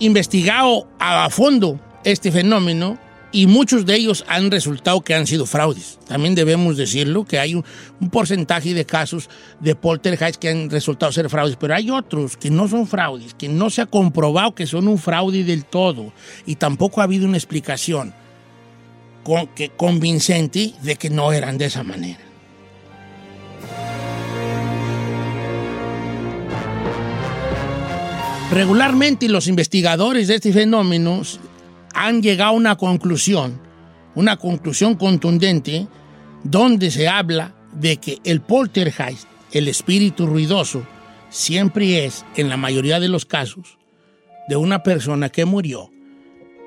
investigado 0.00 0.86
a 0.98 1.30
fondo 1.30 1.80
este 2.04 2.30
fenómeno 2.30 2.98
y 3.32 3.46
muchos 3.46 3.86
de 3.86 3.96
ellos 3.96 4.24
han 4.28 4.50
resultado 4.50 5.00
que 5.00 5.14
han 5.14 5.26
sido 5.26 5.46
fraudes. 5.46 5.98
También 6.06 6.34
debemos 6.34 6.76
decirlo, 6.76 7.24
que 7.24 7.38
hay 7.38 7.54
un, 7.54 7.64
porcentaje 8.10 8.74
de 8.74 8.84
casos 8.84 9.30
de 9.58 9.74
poltergeist 9.74 10.36
que 10.36 10.50
han 10.50 10.68
resultado 10.68 11.10
ser 11.12 11.30
fraudes, 11.30 11.56
pero 11.56 11.74
hay 11.74 11.90
otros 11.90 12.36
que 12.36 12.50
no 12.50 12.68
son 12.68 12.86
fraudes, 12.86 13.32
que 13.34 13.48
no 13.48 13.70
se 13.70 13.80
ha 13.80 13.86
comprobado 13.86 14.54
que 14.54 14.66
son 14.66 14.86
un 14.86 14.98
fraude 14.98 15.44
del 15.44 15.64
todo 15.64 16.12
y 16.44 16.56
tampoco 16.56 17.00
ha 17.00 17.04
habido 17.04 17.26
una 17.26 17.38
explicación 17.38 18.12
con, 19.24 19.46
que, 19.48 19.70
convincente 19.70 20.74
de 20.82 20.96
que 20.96 21.08
no 21.08 21.32
eran 21.32 21.56
de 21.56 21.64
esa 21.66 21.82
manera. 21.82 22.20
Regularmente 28.52 29.30
los 29.30 29.46
investigadores 29.46 30.28
de 30.28 30.34
este 30.34 30.52
fenómeno 30.52 31.22
han 31.94 32.22
llegado 32.22 32.50
a 32.50 32.56
una 32.56 32.76
conclusión, 32.76 33.60
una 34.14 34.36
conclusión 34.36 34.94
contundente, 34.96 35.86
donde 36.44 36.90
se 36.90 37.08
habla 37.08 37.54
de 37.72 37.96
que 37.98 38.18
el 38.24 38.40
poltergeist, 38.40 39.26
el 39.52 39.68
espíritu 39.68 40.26
ruidoso, 40.26 40.86
siempre 41.30 42.04
es, 42.04 42.24
en 42.36 42.48
la 42.48 42.56
mayoría 42.56 43.00
de 43.00 43.08
los 43.08 43.24
casos, 43.24 43.78
de 44.48 44.56
una 44.56 44.82
persona 44.82 45.28
que 45.28 45.44
murió 45.44 45.90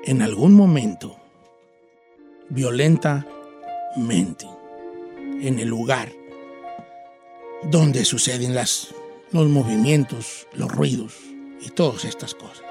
en 0.04 0.22
algún 0.22 0.54
momento 0.54 1.16
violentamente 2.48 4.46
en 5.40 5.58
el 5.58 5.68
lugar 5.68 6.10
donde 7.70 8.04
suceden 8.04 8.54
los 8.54 9.48
movimientos, 9.48 10.46
los 10.52 10.70
ruidos 10.70 11.14
y 11.60 11.70
todas 11.70 12.04
estas 12.04 12.34
cosas. 12.34 12.65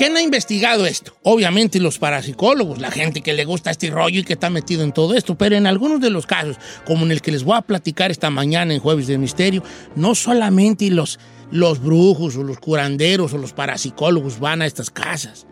¿Quién 0.00 0.16
ha 0.16 0.22
investigado 0.22 0.86
esto? 0.86 1.14
Obviamente 1.24 1.78
los 1.78 1.98
parapsicólogos, 1.98 2.78
la 2.78 2.90
gente 2.90 3.20
que 3.20 3.34
le 3.34 3.44
gusta 3.44 3.70
este 3.70 3.90
rollo 3.90 4.20
y 4.20 4.24
que 4.24 4.32
está 4.32 4.48
metido 4.48 4.82
en 4.82 4.92
todo 4.92 5.12
esto, 5.12 5.36
pero 5.36 5.56
en 5.56 5.66
algunos 5.66 6.00
de 6.00 6.08
los 6.08 6.24
casos, 6.24 6.56
como 6.86 7.04
en 7.04 7.12
el 7.12 7.20
que 7.20 7.30
les 7.30 7.44
voy 7.44 7.58
a 7.58 7.60
platicar 7.60 8.10
esta 8.10 8.30
mañana 8.30 8.72
en 8.72 8.80
Jueves 8.80 9.08
de 9.08 9.18
Misterio, 9.18 9.62
no 9.96 10.14
solamente 10.14 10.88
los, 10.88 11.20
los 11.50 11.82
brujos 11.82 12.34
o 12.36 12.42
los 12.42 12.58
curanderos 12.58 13.34
o 13.34 13.36
los 13.36 13.52
parapsicólogos 13.52 14.40
van 14.40 14.62
a 14.62 14.66
estas 14.66 14.88
casas, 14.88 15.46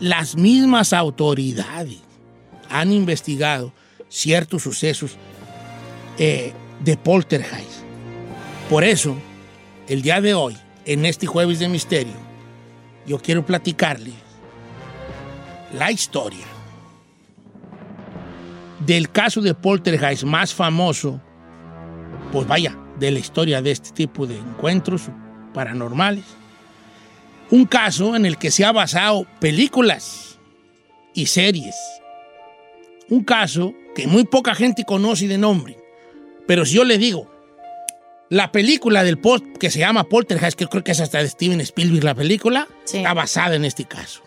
las 0.00 0.34
mismas 0.34 0.92
autoridades 0.92 2.00
han 2.70 2.92
investigado 2.92 3.72
ciertos 4.08 4.64
sucesos 4.64 5.12
eh, 6.18 6.52
de 6.80 6.96
poltergeist. 6.96 7.84
Por 8.68 8.82
eso, 8.82 9.16
el 9.86 10.02
día 10.02 10.20
de 10.20 10.34
hoy, 10.34 10.56
en 10.84 11.06
este 11.06 11.28
Jueves 11.28 11.60
de 11.60 11.68
Misterio, 11.68 12.23
yo 13.06 13.18
quiero 13.18 13.44
platicarles 13.44 14.14
la 15.72 15.90
historia 15.90 16.44
del 18.86 19.10
caso 19.10 19.40
de 19.40 19.54
poltergeist 19.54 20.24
más 20.24 20.54
famoso, 20.54 21.20
pues 22.32 22.46
vaya, 22.46 22.76
de 22.98 23.10
la 23.10 23.18
historia 23.18 23.62
de 23.62 23.70
este 23.70 23.90
tipo 23.90 24.26
de 24.26 24.38
encuentros 24.38 25.08
paranormales. 25.52 26.24
Un 27.50 27.64
caso 27.66 28.14
en 28.16 28.26
el 28.26 28.38
que 28.38 28.50
se 28.50 28.64
ha 28.64 28.72
basado 28.72 29.26
películas 29.40 30.38
y 31.14 31.26
series. 31.26 31.74
Un 33.08 33.22
caso 33.24 33.74
que 33.94 34.06
muy 34.06 34.24
poca 34.24 34.54
gente 34.54 34.84
conoce 34.84 35.28
de 35.28 35.38
nombre. 35.38 35.78
Pero 36.46 36.64
si 36.64 36.74
yo 36.76 36.84
le 36.84 36.98
digo, 36.98 37.30
la 38.34 38.50
película 38.50 39.04
del 39.04 39.18
post 39.18 39.44
que 39.60 39.70
se 39.70 39.78
llama 39.78 40.04
Poltergeist, 40.08 40.58
que 40.58 40.66
creo 40.66 40.82
que 40.82 40.90
es 40.90 40.98
hasta 41.00 41.18
de 41.22 41.28
Steven 41.28 41.60
Spielberg 41.60 42.02
la 42.02 42.16
película, 42.16 42.66
Sí. 42.84 42.96
está 42.98 43.14
basada 43.14 43.54
en 43.54 43.64
este 43.64 43.84
caso. 43.84 44.22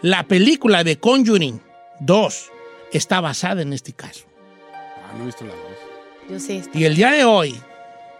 La 0.00 0.22
película 0.22 0.82
de 0.82 0.96
Conjuring 0.98 1.60
2 2.00 2.50
está 2.90 3.20
basada 3.20 3.60
en 3.60 3.74
este 3.74 3.92
caso. 3.92 4.24
Ah, 4.72 5.12
no 5.18 5.24
he 5.24 5.26
visto 5.26 5.44
la 5.44 5.52
dos. 5.52 5.60
Yo 6.30 6.40
sí. 6.40 6.62
Y 6.72 6.84
el 6.84 6.96
día 6.96 7.10
de 7.10 7.24
hoy 7.24 7.54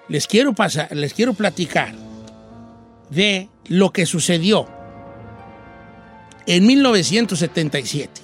les 0.09 0.27
quiero 0.27 0.53
pasar, 0.53 0.95
les 0.95 1.15
quiero 1.15 1.33
platicar 1.33 1.95
de 3.09 3.49
lo 3.69 3.93
que 3.95 4.05
sucedió 4.05 4.69
en 6.47 6.67
1977. 6.67 8.21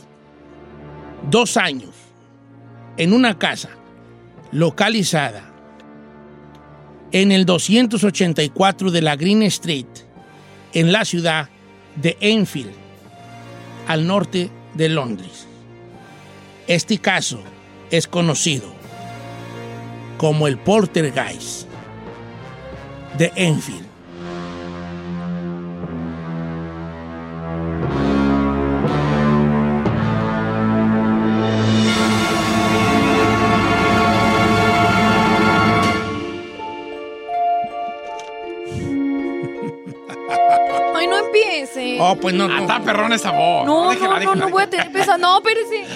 Dos 1.30 1.56
años 1.56 1.94
en 2.98 3.14
una 3.14 3.38
casa 3.38 3.70
localizada 4.52 5.49
en 7.12 7.32
el 7.32 7.44
284 7.44 8.90
de 8.90 9.02
la 9.02 9.16
Green 9.16 9.42
Street, 9.44 9.86
en 10.72 10.92
la 10.92 11.04
ciudad 11.04 11.48
de 11.96 12.16
Enfield, 12.20 12.72
al 13.88 14.06
norte 14.06 14.50
de 14.74 14.88
Londres. 14.88 15.46
Este 16.66 16.98
caso 16.98 17.42
es 17.90 18.06
conocido 18.06 18.72
como 20.18 20.46
el 20.46 20.58
Poltergeist 20.58 21.66
de 23.18 23.32
Enfield. 23.34 23.89
Pues 42.20 42.34
no, 42.34 42.48
no. 42.48 42.58
Está 42.58 42.80
perrón 42.80 43.12
esa 43.12 43.30
voz. 43.30 43.66
no, 43.66 43.90
déjela, 43.90 44.08
no, 44.08 44.14
no, 44.14 44.20
déjela, 44.20 44.46
no 44.46 44.50
voy 44.50 44.62
a 44.62 44.70
tener 44.70 44.92
pesa. 44.92 45.16
No, 45.18 45.38
espérese. 45.38 45.86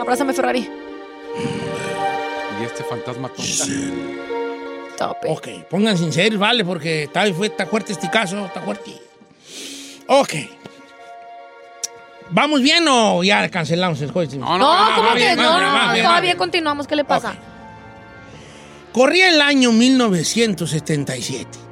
Abrázame, 0.00 0.32
Ferrari. 0.32 0.68
Y 2.60 2.64
este 2.64 2.84
fantasma 2.84 3.28
tonta. 3.28 3.64
Stop 4.92 5.16
it. 5.24 5.30
Ok, 5.30 5.48
pónganse 5.70 6.04
en 6.04 6.12
serio, 6.12 6.38
vale, 6.38 6.64
porque 6.64 7.04
está, 7.04 7.24
fue, 7.32 7.46
está 7.46 7.66
fuerte 7.66 7.92
este 7.92 8.10
caso, 8.10 8.46
está 8.46 8.60
fuerte. 8.60 8.92
Ok. 10.08 10.34
¿Vamos 12.32 12.62
bien 12.62 12.86
o 12.88 13.22
ya 13.24 13.48
cancelamos 13.48 14.00
el 14.02 14.12
jueves? 14.12 14.34
No, 14.34 14.56
No, 14.56 14.68
va, 14.68 14.92
¿cómo 14.94 15.08
va 15.08 15.14
que 15.14 15.18
bien, 15.20 15.36
no? 15.36 15.60
No, 15.60 15.86
no, 15.94 16.02
todavía 16.02 16.36
continuamos. 16.36 16.86
¿Qué 16.86 16.96
le 16.96 17.04
pasa? 17.04 17.34
Corría 18.92 19.28
el 19.28 19.40
año 19.40 19.72
1977. 19.72 21.69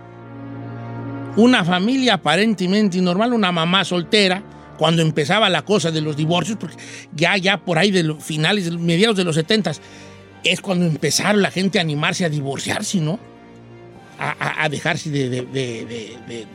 Una 1.38 1.64
familia 1.64 2.14
aparentemente 2.14 3.00
normal, 3.00 3.32
una 3.32 3.52
mamá 3.52 3.84
soltera, 3.84 4.42
cuando 4.76 5.02
empezaba 5.02 5.48
la 5.48 5.62
cosa 5.64 5.90
de 5.90 6.00
los 6.00 6.16
divorcios, 6.16 6.56
porque 6.60 6.76
ya, 7.14 7.36
ya 7.36 7.58
por 7.64 7.78
ahí 7.78 7.90
de 7.90 8.02
los 8.02 8.22
finales, 8.22 8.64
de 8.66 8.72
los- 8.72 8.80
mediados 8.80 9.16
de 9.16 9.24
los 9.24 9.34
70 9.34 9.72
es 10.44 10.60
cuando 10.60 10.86
empezaron 10.86 11.40
la 11.42 11.50
gente 11.50 11.78
a 11.78 11.82
animarse 11.82 12.24
a 12.24 12.28
divorciarse, 12.28 13.00
¿no? 13.00 13.18
A, 14.20 14.30
a- 14.38 14.64
a 14.64 14.68
dejarse 14.68 15.10
de, 15.10 15.28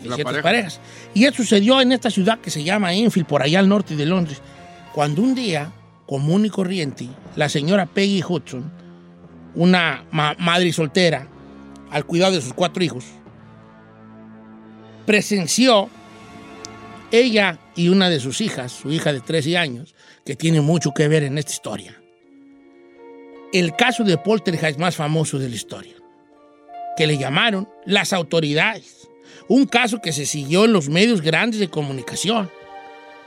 ciertas 0.02 0.24
pareja. 0.24 0.42
parejas. 0.44 0.80
Y 1.14 1.26
eso 1.26 1.38
sucedió 1.38 1.80
en 1.82 1.92
esta 1.94 2.10
ciudad 2.10 2.40
que 2.40 2.50
se 2.50 2.64
llama 2.64 2.94
Enfield, 2.94 3.26
por 3.28 3.42
allá 3.42 3.60
al 3.60 3.70
norte 3.70 3.96
de 3.96 4.06
Londres, 4.06 4.42
cuando 4.94 5.22
un 5.22 5.34
día, 5.34 5.72
común 6.06 6.46
y 6.46 6.50
corriente, 6.50 7.08
la 7.38 7.48
señora 7.50 7.86
Peggy 7.86 8.22
Hudson, 8.28 8.70
una 9.56 10.04
ma- 10.12 10.36
madre 10.40 10.72
soltera 10.74 11.28
al 11.90 12.06
cuidado 12.06 12.34
de 12.34 12.42
sus 12.42 12.54
cuatro 12.54 12.84
hijos, 12.84 13.06
presenció 15.06 15.90
ella 17.12 17.60
y 17.76 17.90
una 17.90 18.10
de 18.10 18.20
sus 18.20 18.42
hijas, 18.42 18.72
su 18.72 18.92
hija 18.92 19.14
de 19.14 19.22
13 19.22 19.58
años, 19.58 19.96
que 20.26 20.36
tiene 20.36 20.62
mucho 20.62 20.94
que 20.94 21.08
ver 21.08 21.24
en 21.24 21.38
esta 21.38 21.52
historia. 21.52 22.02
El 23.52 23.76
caso 23.76 24.04
de 24.04 24.18
poltergeist 24.18 24.80
más 24.80 24.96
famoso 24.96 25.38
de 25.38 25.50
la 25.50 25.56
historia, 25.56 25.94
que 26.98 27.06
le 27.06 27.18
llamaron 27.18 27.70
las 27.86 28.14
autoridades. 28.14 29.08
Un 29.48 29.66
caso 29.66 30.02
que 30.02 30.12
se 30.12 30.26
siguió 30.26 30.66
en 30.66 30.74
los 30.74 30.90
medios 30.90 31.22
grandes 31.22 31.60
de 31.60 31.70
comunicación 31.70 32.50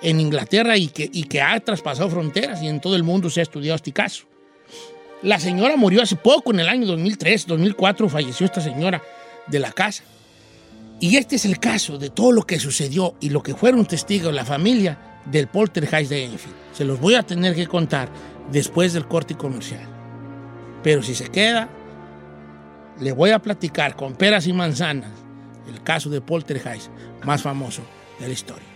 en 0.03 0.21
Inglaterra 0.21 0.77
y 0.77 0.89
que, 0.89 1.09
y 1.13 1.25
que 1.25 1.41
ha 1.41 1.59
traspasado 1.61 2.11
fronteras 2.11 2.63
y 2.63 2.69
en 2.69 2.81
todo 2.81 2.97
el 2.97 3.03
mundo 3.03 3.31
se 3.31 3.41
ha 3.41 3.43
estudiado 3.45 3.77
este 3.77 3.93
caso. 3.93 4.25
La 5.23 5.39
señora 5.39 5.77
murió 5.77 6.03
hace 6.03 6.17
poco, 6.17 6.53
en 6.53 6.61
el 6.61 6.69
año 6.69 6.87
2003, 6.87 7.47
2004, 7.47 8.09
falleció 8.09 8.47
esta 8.47 8.61
señora 8.61 9.03
de 9.47 9.59
la 9.61 9.73
casa. 9.73 10.05
Y 11.01 11.17
este 11.17 11.37
es 11.37 11.45
el 11.45 11.59
caso 11.59 11.99
de 11.99 12.11
todo 12.11 12.33
lo 12.33 12.43
que 12.43 12.59
sucedió 12.59 13.15
y 13.21 13.31
lo 13.31 13.43
que 13.43 13.55
fueron 13.55 13.85
testigos 13.85 14.33
la 14.33 14.45
familia 14.45 15.21
del 15.27 15.49
poltergeist 15.49 16.11
de 16.11 16.25
Enfield. 16.25 16.57
Se 16.73 16.85
los 16.85 17.01
voy 17.01 17.15
a 17.15 17.23
tener 17.23 17.55
que 17.55 17.67
contar 17.67 18.09
después 18.51 18.93
del 18.93 19.07
corte 19.07 19.35
comercial. 19.35 19.87
Pero 20.83 21.03
si 21.03 21.15
se 21.15 21.29
queda, 21.29 21.69
le 23.01 23.13
voy 23.13 23.31
a 23.31 23.41
platicar 23.41 23.97
con 23.97 24.15
peras 24.15 24.47
y 24.47 24.53
manzanas 24.53 25.11
el 25.69 25.83
caso 25.83 26.09
de 26.09 26.21
poltergeist 26.21 26.89
más 27.25 27.43
famoso 27.43 27.83
de 28.19 28.29
la 28.29 28.33
historia. 28.33 28.76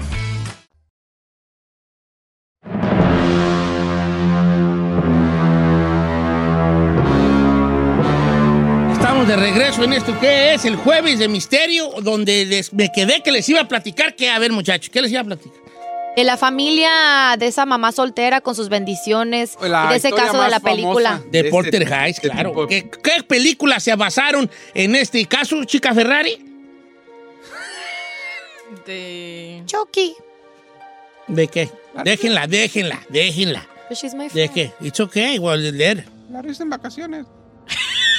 Estamos 9.21 9.39
de 9.39 9.51
regreso 9.51 9.83
en 9.83 9.93
esto 9.93 10.19
que 10.19 10.55
es 10.55 10.65
el 10.65 10.75
jueves 10.77 11.19
de 11.19 11.27
misterio, 11.27 11.91
donde 12.01 12.43
les- 12.43 12.73
me 12.73 12.91
quedé 12.91 13.21
que 13.21 13.31
les 13.31 13.47
iba 13.49 13.61
a 13.61 13.67
platicar 13.67 14.15
que, 14.15 14.31
a 14.31 14.39
ver 14.39 14.51
muchachos, 14.51 14.89
¿qué 14.89 14.99
les 14.99 15.11
iba 15.11 15.21
a 15.21 15.23
platicar? 15.23 15.61
De 16.15 16.23
la 16.23 16.37
familia 16.37 17.35
de 17.37 17.45
esa 17.45 17.67
mamá 17.67 17.91
soltera 17.91 18.41
con 18.41 18.55
sus 18.55 18.67
bendiciones. 18.67 19.59
La 19.61 19.85
y 19.85 19.89
de 19.91 19.95
ese 19.97 20.11
caso 20.11 20.41
de 20.41 20.49
la 20.49 20.59
película. 20.59 21.21
De 21.29 21.37
Este- 21.37 21.51
Porter 21.51 21.83
Heights, 21.83 22.17
este 22.17 22.29
claro. 22.31 22.65
¿Qué, 22.67 22.89
qué 22.89 23.21
películas 23.21 23.83
se 23.83 23.93
basaron 23.95 24.49
en 24.73 24.95
este 24.95 25.23
caso, 25.27 25.63
chica 25.65 25.93
Ferrari? 25.93 26.43
De. 28.87 29.61
Chucky. 29.67 30.15
¿De 31.27 31.47
qué? 31.47 31.69
Déjenla, 32.03 32.47
déjenla, 32.47 32.99
déjenla. 33.09 33.67
But 33.87 33.99
she's 33.99 34.15
my 34.15 34.29
¿De 34.29 34.49
qué? 34.49 34.71
It's 34.81 34.99
okay, 34.99 35.37
well, 35.37 35.61
leer. 35.77 36.05
La 36.31 36.41
risa 36.41 36.63
en 36.63 36.71
vacaciones. 36.71 37.27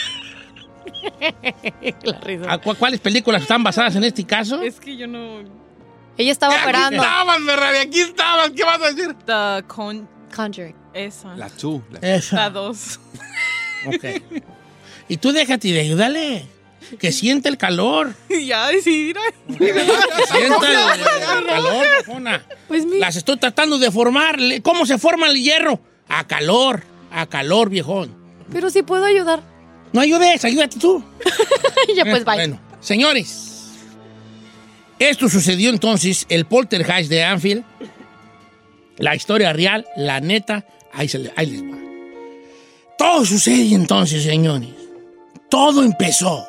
La 2.05 2.21
risa. 2.21 2.53
¿A 2.53 2.59
cu- 2.59 2.75
¿Cuáles 2.75 3.01
películas 3.01 3.43
están 3.43 3.63
basadas 3.63 3.95
en 3.97 4.05
este 4.05 4.25
caso? 4.25 4.63
Es 4.63 4.79
que 4.81 4.97
yo 4.97 5.07
no. 5.07 5.41
Ella 6.19 6.33
estaba 6.33 6.55
Aquí 6.55 6.63
operando. 6.65 7.03
estabas, 7.03 7.39
Ferrari, 7.45 7.79
aquí 7.79 8.01
estabas. 8.01 8.51
¿Qué 8.51 8.65
vas 8.65 8.81
a 8.83 8.93
decir? 8.93 9.15
The 9.27 9.65
Con. 9.67 10.09
Conjuring. 10.35 10.77
Esa. 10.95 11.35
La 11.37 11.49
tú. 11.51 11.83
la- 11.91 11.99
Esa. 12.17 12.37
La 12.37 12.51
dos. 12.51 13.01
Ok. 13.85 14.05
Y 15.09 15.17
tú 15.17 15.33
déjate 15.33 15.73
de 15.73 15.81
ayudarle. 15.81 16.47
Que 17.01 17.11
siente 17.11 17.49
el 17.49 17.57
calor. 17.59 18.15
ya, 18.47 18.69
sí, 18.83 19.13
mira. 19.13 19.21
Sienta 19.59 20.69
el, 20.95 21.01
el 21.01 21.47
calor, 21.47 21.87
viejona. 21.97 22.45
Pues 22.69 22.87
mi. 22.87 22.99
Las 22.99 23.17
estoy 23.17 23.39
tratando 23.39 23.79
de 23.79 23.91
formar. 23.91 24.39
¿Cómo 24.63 24.87
se 24.87 24.99
forma 24.99 25.27
el 25.29 25.43
hierro? 25.43 25.81
A 26.09 26.27
calor, 26.29 26.85
a 27.11 27.27
calor, 27.27 27.71
viejón. 27.71 28.15
Pero 28.53 28.71
sí 28.71 28.83
puedo 28.83 29.05
ayudar. 29.05 29.43
No 29.93 30.01
ayudes, 30.01 30.45
ayúdate 30.45 30.79
tú. 30.79 31.03
ya 31.97 32.05
pues 32.05 32.25
bye. 32.25 32.35
Bueno, 32.35 32.61
señores, 32.81 33.69
esto 34.99 35.29
sucedió 35.29 35.71
entonces, 35.71 36.27
el 36.29 36.47
poltergeist 36.47 37.11
de 37.11 37.25
Anfield, 37.25 37.65
la 38.99 39.15
historia 39.15 39.53
real, 39.53 39.87
la 39.97 40.21
neta, 40.21 40.65
ahí, 40.93 41.09
se 41.09 41.19
le- 41.19 41.33
ahí 41.37 41.47
les 41.47 41.63
va. 41.63 41.77
Todo 42.97 43.25
sucede 43.25 43.75
entonces, 43.75 44.23
señores. 44.23 44.69
Todo 45.51 45.83
empezó 45.83 46.47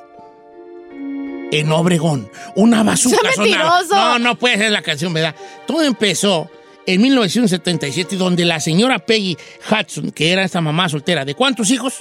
en 1.52 1.72
Obregón. 1.72 2.30
Una 2.56 2.84
bazooka 2.84 3.18
¡Sea 3.22 3.32
sonaba. 3.34 3.80
mentiroso! 3.82 3.96
No, 3.96 4.20
no 4.20 4.36
puede 4.38 4.58
ser 4.58 4.72
la 4.72 4.82
canción, 4.82 5.14
¿verdad? 5.14 5.36
Todo 5.68 5.84
empezó 5.84 6.50
en 6.86 7.02
1977, 7.02 8.16
donde 8.18 8.46
la 8.46 8.60
señora 8.60 9.00
Peggy 9.00 9.38
Hudson, 9.70 10.12
que 10.12 10.32
era 10.32 10.44
esta 10.44 10.62
mamá 10.62 10.90
soltera, 10.90 11.26
¿de 11.26 11.34
cuántos 11.36 11.70
hijos? 11.72 11.96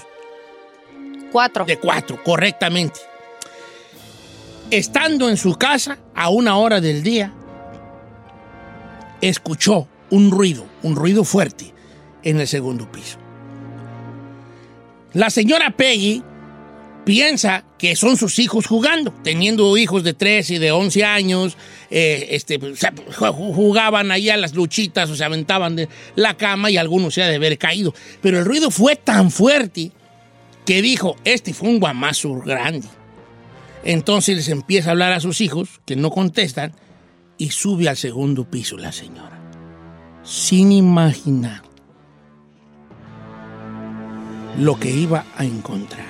Cuatro. 1.33 1.65
De 1.65 1.79
cuatro, 1.79 2.23
correctamente. 2.23 3.01
Estando 4.71 5.29
en 5.29 5.37
su 5.37 5.55
casa 5.57 5.99
a 6.15 6.29
una 6.29 6.57
hora 6.57 6.81
del 6.81 7.03
día, 7.03 7.33
escuchó 9.21 9.89
un 10.11 10.31
ruido, 10.31 10.67
un 10.83 10.97
ruido 10.97 11.25
fuerte 11.25 11.73
en 12.23 12.41
el 12.41 12.47
segundo 12.49 12.91
piso. 12.91 13.19
La 15.13 15.29
señora 15.31 15.71
Peggy 15.71 16.23
piensa 17.05 17.65
que 17.79 17.97
son 17.97 18.17
sus 18.17 18.39
hijos 18.39 18.67
jugando, 18.67 19.13
teniendo 19.23 19.77
hijos 19.77 20.05
de 20.05 20.15
3 20.15 20.51
y 20.51 20.59
de 20.59 20.71
11 20.73 21.05
años, 21.05 21.57
eh, 21.91 22.29
este, 22.31 22.59
ju- 22.61 23.33
jugaban 23.55 24.11
ahí 24.11 24.31
a 24.31 24.37
las 24.37 24.55
luchitas 24.55 25.11
o 25.11 25.17
se 25.17 25.25
aventaban 25.25 25.77
de 25.77 25.89
la 26.15 26.37
cama 26.37 26.71
y 26.71 26.77
algunos 26.79 27.13
se 27.15 27.23
ha 27.23 27.29
de 27.29 27.37
haber 27.37 27.59
caído. 27.59 27.93
Pero 28.23 28.39
el 28.39 28.45
ruido 28.45 28.71
fue 28.71 28.97
tan 28.97 29.31
fuerte 29.31 29.91
que 30.65 30.83
dijo, 30.83 31.17
este 31.25 31.53
fue 31.53 31.69
un 31.69 31.81
guamazo 31.81 32.35
grande. 32.41 32.89
Entonces 33.85 34.37
les 34.37 34.49
empieza 34.49 34.91
a 34.91 34.93
hablar 34.93 35.13
a 35.13 35.21
sus 35.21 35.41
hijos, 35.41 35.81
que 35.85 35.97
no 35.97 36.11
contestan, 36.11 36.73
y 37.37 37.51
sube 37.51 37.89
al 37.89 37.97
segundo 37.97 38.45
piso 38.49 38.77
la 38.77 38.93
señora, 38.93 39.41
sin 40.23 40.71
imaginar 40.71 41.63
lo 44.59 44.79
que 44.79 44.91
iba 44.91 45.25
a 45.37 45.45
encontrar. 45.45 46.07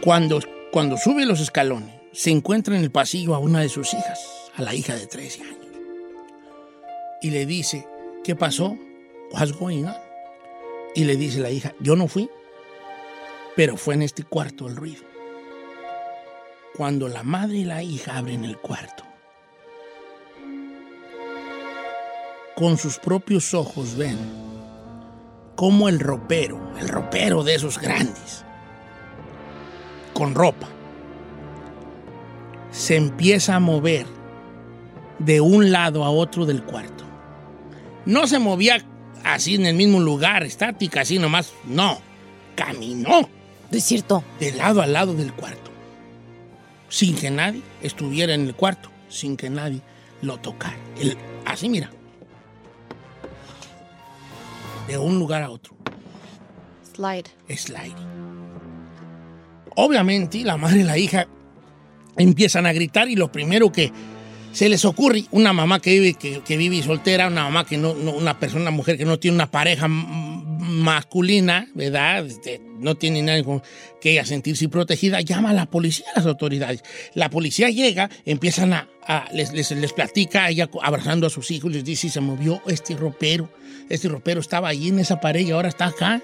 Cuando, 0.00 0.40
cuando 0.72 0.96
sube 0.96 1.26
los 1.26 1.40
escalones, 1.40 1.94
se 2.12 2.30
encuentra 2.30 2.76
en 2.76 2.82
el 2.82 2.90
pasillo 2.90 3.34
a 3.34 3.38
una 3.38 3.60
de 3.60 3.68
sus 3.68 3.92
hijas, 3.92 4.20
a 4.56 4.62
la 4.62 4.74
hija 4.74 4.94
de 4.94 5.06
13 5.06 5.42
años, 5.42 5.56
y 7.20 7.30
le 7.30 7.46
dice, 7.46 7.86
¿qué 8.24 8.34
pasó? 8.34 8.76
What's 9.32 9.52
going 9.52 9.84
on? 9.84 10.11
Y 10.94 11.04
le 11.04 11.16
dice 11.16 11.40
la 11.40 11.50
hija, 11.50 11.74
yo 11.80 11.96
no 11.96 12.06
fui, 12.06 12.28
pero 13.56 13.76
fue 13.76 13.94
en 13.94 14.02
este 14.02 14.24
cuarto 14.24 14.68
el 14.68 14.76
ruido. 14.76 15.02
Cuando 16.76 17.08
la 17.08 17.22
madre 17.22 17.58
y 17.58 17.64
la 17.64 17.82
hija 17.82 18.16
abren 18.16 18.44
el 18.44 18.58
cuarto, 18.58 19.04
con 22.54 22.76
sus 22.76 22.98
propios 22.98 23.54
ojos 23.54 23.96
ven 23.96 24.18
cómo 25.56 25.88
el 25.88 26.00
ropero, 26.00 26.60
el 26.78 26.88
ropero 26.88 27.42
de 27.42 27.54
esos 27.54 27.78
grandes, 27.78 28.44
con 30.12 30.34
ropa, 30.34 30.68
se 32.70 32.96
empieza 32.96 33.56
a 33.56 33.60
mover 33.60 34.06
de 35.18 35.40
un 35.40 35.72
lado 35.72 36.04
a 36.04 36.10
otro 36.10 36.46
del 36.46 36.62
cuarto. 36.62 37.04
No 38.04 38.26
se 38.26 38.38
movía 38.38 38.84
así 39.24 39.54
en 39.54 39.66
el 39.66 39.74
mismo 39.74 40.00
lugar, 40.00 40.42
estática, 40.42 41.02
así 41.02 41.18
nomás. 41.18 41.52
No, 41.64 41.98
caminó. 42.54 43.28
Es 43.70 43.84
cierto. 43.84 44.22
De 44.38 44.52
lado 44.52 44.82
a 44.82 44.86
lado 44.86 45.14
del 45.14 45.32
cuarto. 45.32 45.70
Sin 46.88 47.16
que 47.16 47.30
nadie 47.30 47.62
estuviera 47.82 48.34
en 48.34 48.46
el 48.46 48.54
cuarto, 48.54 48.90
sin 49.08 49.36
que 49.36 49.48
nadie 49.48 49.80
lo 50.20 50.38
tocara. 50.38 50.76
El- 51.00 51.16
así 51.46 51.68
mira. 51.68 51.90
De 54.86 54.98
un 54.98 55.18
lugar 55.18 55.42
a 55.42 55.50
otro. 55.50 55.74
Slide. 56.94 57.30
Sliding. 57.48 58.12
Obviamente, 59.76 60.42
la 60.44 60.56
madre 60.56 60.80
y 60.80 60.84
la 60.84 60.98
hija 60.98 61.26
empiezan 62.16 62.66
a 62.66 62.72
gritar 62.72 63.08
y 63.08 63.16
lo 63.16 63.32
primero 63.32 63.72
que 63.72 63.90
se 64.52 64.68
les 64.68 64.84
ocurre, 64.84 65.24
una 65.30 65.52
mamá 65.52 65.80
que 65.80 65.98
vive, 65.98 66.14
que, 66.14 66.56
vive 66.56 66.82
soltera, 66.82 67.28
una 67.28 67.44
mamá 67.44 67.64
que 67.66 67.76
no, 67.78 67.92
una 67.92 68.38
persona, 68.38 68.62
una 68.62 68.70
mujer 68.70 68.98
que 68.98 69.04
no 69.04 69.18
tiene 69.18 69.36
una 69.36 69.50
pareja 69.50 69.88
masculina, 69.88 71.68
¿verdad? 71.74 72.26
Este, 72.26 72.60
no 72.78 72.94
tiene 72.96 73.22
nadie 73.22 73.44
con 73.44 73.62
que 74.00 74.12
ella 74.12 74.24
sentirse 74.24 74.68
protegida, 74.68 75.20
llama 75.20 75.50
a 75.50 75.54
la 75.54 75.66
policía, 75.66 76.06
a 76.14 76.18
las 76.20 76.26
autoridades. 76.26 76.82
La 77.14 77.30
policía 77.30 77.70
llega, 77.70 78.10
empiezan 78.24 78.72
a, 78.72 78.88
les, 79.32 79.52
les, 79.52 79.70
les 79.72 79.92
platica, 79.92 80.48
ella 80.48 80.68
abrazando 80.82 81.26
a 81.26 81.30
sus 81.30 81.50
hijos, 81.50 81.72
les 81.72 81.84
dice, 81.84 82.08
se 82.10 82.20
movió 82.20 82.62
este 82.66 82.94
ropero, 82.96 83.48
este 83.88 84.08
ropero 84.08 84.40
estaba 84.40 84.68
ahí 84.68 84.88
en 84.88 84.98
esa 84.98 85.20
pared 85.20 85.46
y 85.46 85.50
ahora 85.50 85.68
está 85.68 85.86
acá. 85.86 86.22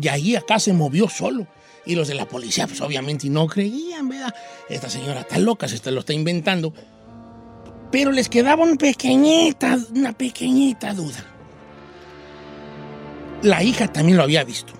Y 0.00 0.08
ahí 0.08 0.36
acá 0.36 0.58
se 0.58 0.72
movió 0.72 1.08
solo. 1.08 1.46
Y 1.86 1.94
los 1.94 2.08
de 2.08 2.14
la 2.14 2.26
policía, 2.26 2.66
pues 2.66 2.80
obviamente 2.80 3.28
no 3.30 3.46
creían, 3.46 4.08
¿verdad? 4.08 4.34
Esta 4.68 4.90
señora 4.90 5.20
está 5.20 5.38
loca, 5.38 5.68
se 5.68 5.76
está- 5.76 5.90
lo 5.90 6.00
está 6.00 6.12
inventando. 6.12 6.74
Pero 7.90 8.12
les 8.12 8.28
quedaba 8.28 8.64
una 8.64 8.76
pequeñita, 8.76 9.78
una 9.94 10.12
pequeñita 10.12 10.92
duda. 10.92 11.24
La 13.42 13.62
hija 13.62 13.92
también 13.92 14.16
lo 14.16 14.24
había 14.24 14.44
visto. 14.44 14.72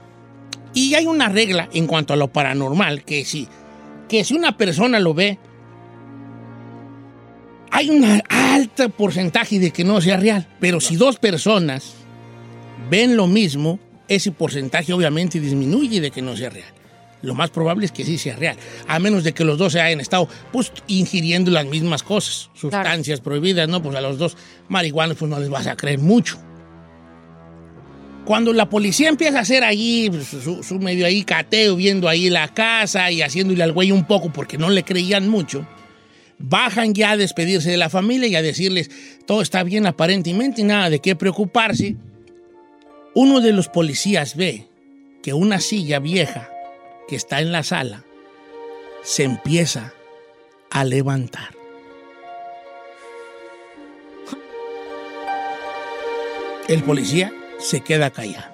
Y 0.74 0.94
hay 0.94 1.06
una 1.06 1.28
regla 1.28 1.68
en 1.72 1.86
cuanto 1.86 2.12
a 2.12 2.16
lo 2.16 2.28
paranormal, 2.28 3.04
que 3.04 3.24
si, 3.24 3.48
que 4.08 4.24
si 4.24 4.34
una 4.34 4.56
persona 4.56 5.00
lo 5.00 5.14
ve, 5.14 5.38
hay 7.70 7.90
un 7.90 8.04
alto 8.28 8.88
porcentaje 8.90 9.58
de 9.58 9.70
que 9.70 9.84
no 9.84 10.00
sea 10.00 10.16
real. 10.16 10.46
Pero 10.60 10.80
si 10.80 10.96
dos 10.96 11.18
personas 11.18 11.94
ven 12.90 13.16
lo 13.16 13.26
mismo, 13.26 13.78
ese 14.08 14.32
porcentaje 14.32 14.92
obviamente 14.92 15.40
disminuye 15.40 16.00
de 16.00 16.10
que 16.10 16.22
no 16.22 16.36
sea 16.36 16.50
real. 16.50 16.75
Lo 17.26 17.34
más 17.34 17.50
probable 17.50 17.86
es 17.86 17.92
que 17.92 18.04
sí 18.04 18.18
sea 18.18 18.36
real, 18.36 18.56
a 18.86 18.98
menos 19.00 19.24
de 19.24 19.34
que 19.34 19.44
los 19.44 19.58
dos 19.58 19.72
se 19.72 19.80
hayan 19.80 20.00
estado 20.00 20.28
pues, 20.52 20.72
ingiriendo 20.86 21.50
las 21.50 21.66
mismas 21.66 22.04
cosas, 22.04 22.50
sustancias 22.54 23.20
prohibidas, 23.20 23.68
¿no? 23.68 23.82
Pues 23.82 23.96
a 23.96 24.00
los 24.00 24.16
dos 24.16 24.36
marihuanos 24.68 25.16
pues 25.16 25.28
no 25.28 25.40
les 25.40 25.50
vas 25.50 25.66
a 25.66 25.76
creer 25.76 25.98
mucho. 25.98 26.38
Cuando 28.24 28.52
la 28.52 28.70
policía 28.70 29.08
empieza 29.08 29.38
a 29.38 29.42
hacer 29.42 29.64
ahí 29.64 30.08
pues, 30.08 30.28
su, 30.28 30.62
su 30.62 30.78
medio 30.78 31.04
ahí 31.04 31.24
cateo, 31.24 31.74
viendo 31.74 32.08
ahí 32.08 32.30
la 32.30 32.46
casa 32.48 33.10
y 33.10 33.22
haciéndole 33.22 33.64
al 33.64 33.72
güey 33.72 33.90
un 33.90 34.04
poco 34.04 34.32
porque 34.32 34.56
no 34.56 34.70
le 34.70 34.84
creían 34.84 35.28
mucho, 35.28 35.66
bajan 36.38 36.94
ya 36.94 37.12
a 37.12 37.16
despedirse 37.16 37.70
de 37.70 37.76
la 37.76 37.90
familia 37.90 38.28
y 38.28 38.36
a 38.36 38.42
decirles 38.42 38.88
todo 39.26 39.42
está 39.42 39.64
bien 39.64 39.84
aparentemente 39.86 40.60
y 40.60 40.64
nada 40.64 40.90
de 40.90 41.00
qué 41.00 41.16
preocuparse. 41.16 41.96
Uno 43.14 43.40
de 43.40 43.52
los 43.52 43.68
policías 43.68 44.36
ve 44.36 44.68
que 45.22 45.32
una 45.32 45.58
silla 45.58 45.98
vieja 45.98 46.50
que 47.08 47.16
está 47.16 47.40
en 47.40 47.52
la 47.52 47.62
sala 47.62 48.04
se 49.02 49.22
empieza 49.22 49.92
a 50.70 50.84
levantar. 50.84 51.54
El 56.68 56.82
policía 56.82 57.32
se 57.58 57.80
queda 57.82 58.10
callado, 58.10 58.52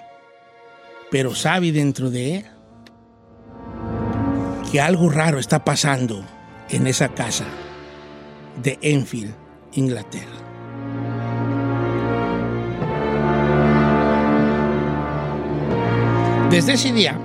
pero 1.10 1.34
sabe 1.34 1.72
dentro 1.72 2.10
de 2.10 2.36
él 2.36 2.46
que 4.70 4.80
algo 4.80 5.08
raro 5.08 5.38
está 5.38 5.64
pasando 5.64 6.22
en 6.68 6.86
esa 6.86 7.08
casa 7.08 7.46
de 8.62 8.78
Enfield, 8.82 9.34
Inglaterra. 9.72 10.42
Desde 16.50 16.74
ese 16.74 16.92
día, 16.92 17.18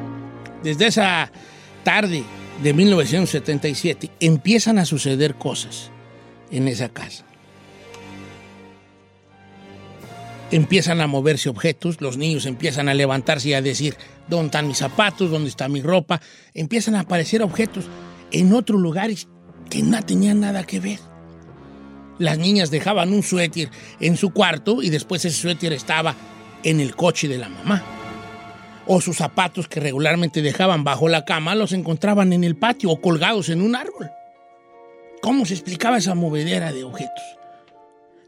desde 0.68 0.88
esa 0.88 1.32
tarde 1.86 2.26
de 2.62 2.74
1977, 2.74 4.12
empiezan 4.20 4.80
a 4.80 4.86
suceder 4.86 5.36
cosas 5.36 5.92
en 6.52 6.68
esa 6.68 6.90
casa. 6.90 7.24
Empiezan 10.52 11.00
a 11.00 11.08
moverse 11.08 11.48
objetos, 11.48 12.02
los 12.02 12.18
niños 12.18 12.46
empiezan 12.46 12.90
a 12.90 12.94
levantarse 12.94 13.48
y 13.48 13.54
a 13.54 13.62
decir, 13.62 13.96
¿dónde 14.28 14.48
están 14.48 14.68
mis 14.68 14.80
zapatos? 14.80 15.32
¿Dónde 15.32 15.48
está 15.48 15.70
mi 15.70 15.82
ropa? 15.82 16.20
Empiezan 16.54 16.96
a 16.96 17.02
aparecer 17.02 17.42
objetos 17.42 17.86
en 18.32 18.52
otros 18.52 18.82
lugares 18.82 19.30
que 19.70 19.82
no 19.84 20.04
tenían 20.04 20.42
nada 20.42 20.66
que 20.66 20.82
ver. 20.82 21.00
Las 22.20 22.38
niñas 22.38 22.72
dejaban 22.72 23.14
un 23.14 23.24
suéter 23.24 23.70
en 24.02 24.18
su 24.18 24.32
cuarto 24.32 24.84
y 24.84 24.90
después 24.90 25.24
ese 25.24 25.40
suéter 25.40 25.72
estaba 25.72 26.14
en 26.64 26.82
el 26.82 26.94
coche 26.94 27.30
de 27.30 27.38
la 27.38 27.48
mamá. 27.48 27.97
O 28.88 29.02
sus 29.02 29.18
zapatos 29.18 29.68
que 29.68 29.80
regularmente 29.80 30.42
dejaban 30.42 30.84
bajo 30.84 31.10
la 31.10 31.26
cama 31.26 31.56
los 31.56 31.74
encontraban 31.74 32.32
en 32.34 32.44
el 32.44 32.56
patio 32.56 32.90
o 32.90 33.02
colgados 33.02 33.50
en 33.50 33.62
un 33.62 33.76
árbol. 33.76 34.10
¿Cómo 35.22 35.46
se 35.46 35.54
explicaba 35.54 35.98
esa 35.98 36.16
movedera 36.16 36.72
de 36.72 36.84
objetos? 36.84 37.24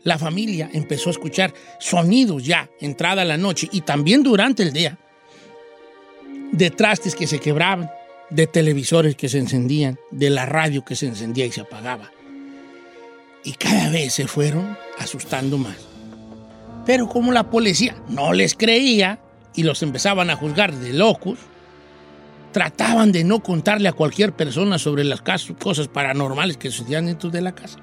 La 0.03 0.17
familia 0.17 0.69
empezó 0.73 1.09
a 1.09 1.11
escuchar 1.11 1.53
sonidos 1.79 2.43
ya 2.43 2.69
entrada 2.79 3.25
la 3.25 3.37
noche 3.37 3.69
y 3.71 3.81
también 3.81 4.23
durante 4.23 4.63
el 4.63 4.73
día 4.73 4.97
de 6.51 6.71
trastes 6.71 7.15
que 7.15 7.27
se 7.27 7.39
quebraban, 7.39 7.89
de 8.29 8.47
televisores 8.47 9.15
que 9.15 9.29
se 9.29 9.39
encendían, 9.39 9.99
de 10.11 10.29
la 10.29 10.45
radio 10.45 10.83
que 10.83 10.95
se 10.95 11.07
encendía 11.07 11.45
y 11.45 11.51
se 11.51 11.61
apagaba. 11.61 12.11
Y 13.43 13.53
cada 13.53 13.89
vez 13.89 14.13
se 14.13 14.27
fueron 14.27 14.77
asustando 14.97 15.57
más. 15.57 15.77
Pero 16.85 17.07
como 17.07 17.31
la 17.31 17.49
policía 17.49 17.95
no 18.09 18.33
les 18.33 18.55
creía 18.55 19.19
y 19.55 19.63
los 19.63 19.81
empezaban 19.83 20.29
a 20.29 20.35
juzgar 20.35 20.75
de 20.75 20.93
locos, 20.93 21.39
trataban 22.51 23.11
de 23.11 23.23
no 23.23 23.41
contarle 23.41 23.89
a 23.89 23.93
cualquier 23.93 24.33
persona 24.33 24.79
sobre 24.79 25.03
las 25.03 25.21
cosas 25.21 25.87
paranormales 25.87 26.57
que 26.57 26.71
sucedían 26.71 27.05
dentro 27.05 27.29
de 27.29 27.41
la 27.41 27.53
casa. 27.53 27.79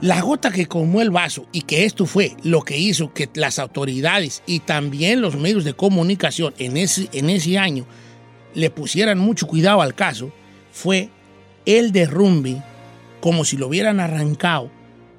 La 0.00 0.20
gota 0.20 0.50
que 0.50 0.66
colmó 0.66 1.00
el 1.00 1.10
vaso 1.10 1.46
y 1.52 1.62
que 1.62 1.84
esto 1.84 2.06
fue 2.06 2.36
lo 2.42 2.62
que 2.62 2.76
hizo 2.76 3.12
que 3.14 3.30
las 3.34 3.60
autoridades 3.60 4.42
y 4.46 4.60
también 4.60 5.20
los 5.20 5.36
medios 5.36 5.62
de 5.62 5.74
comunicación 5.74 6.54
en 6.58 6.76
ese, 6.76 7.08
en 7.12 7.30
ese 7.30 7.56
año 7.56 7.86
le 8.54 8.70
pusieran 8.70 9.18
mucho 9.18 9.46
cuidado 9.46 9.80
al 9.80 9.94
caso 9.94 10.32
fue 10.72 11.08
el 11.66 11.92
derrumbe 11.92 12.60
como 13.20 13.44
si 13.44 13.56
lo 13.56 13.68
hubieran 13.68 14.00
arrancado, 14.00 14.70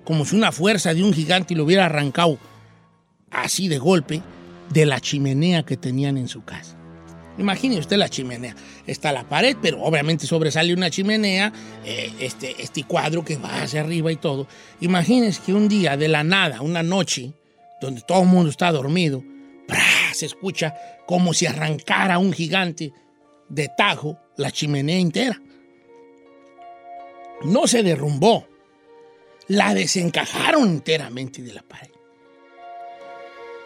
como 0.03 0.25
si 0.25 0.35
una 0.35 0.51
fuerza 0.51 0.93
de 0.93 1.01
un 1.01 1.13
gigante 1.13 1.55
lo 1.55 1.63
hubiera 1.63 1.85
arrancado 1.85 2.37
así 3.31 3.69
de 3.69 3.77
golpe 3.77 4.21
de 4.73 4.85
la 4.85 4.99
chimenea 4.99 5.63
que 5.63 5.77
tenían 5.77 6.17
en 6.17 6.27
su 6.27 6.43
casa. 6.43 6.77
Imagine 7.37 7.79
usted 7.79 7.97
la 7.97 8.09
chimenea. 8.09 8.55
Está 8.85 9.11
la 9.11 9.27
pared, 9.27 9.57
pero 9.61 9.81
obviamente 9.81 10.27
sobresale 10.27 10.73
una 10.73 10.89
chimenea, 10.89 11.51
eh, 11.83 12.11
este, 12.19 12.61
este 12.61 12.83
cuadro 12.83 13.25
que 13.25 13.37
va 13.37 13.63
hacia 13.63 13.81
arriba 13.81 14.11
y 14.11 14.17
todo. 14.17 14.47
Imagínese 14.81 15.41
que 15.43 15.53
un 15.53 15.67
día 15.67 15.97
de 15.97 16.07
la 16.07 16.23
nada, 16.23 16.61
una 16.61 16.83
noche, 16.83 17.33
donde 17.81 18.01
todo 18.01 18.21
el 18.21 18.27
mundo 18.27 18.49
está 18.49 18.71
dormido, 18.71 19.23
¡prá! 19.67 19.83
se 20.13 20.27
escucha 20.27 20.75
como 21.05 21.33
si 21.33 21.47
arrancara 21.47 22.19
un 22.19 22.33
gigante 22.33 22.93
de 23.49 23.69
tajo 23.75 24.19
la 24.37 24.51
chimenea 24.51 24.97
entera. 24.97 25.41
No 27.43 27.67
se 27.67 27.83
derrumbó, 27.83 28.47
la 29.47 29.73
desencajaron 29.73 30.69
enteramente 30.69 31.41
de 31.41 31.53
la 31.53 31.63
pared. 31.63 31.89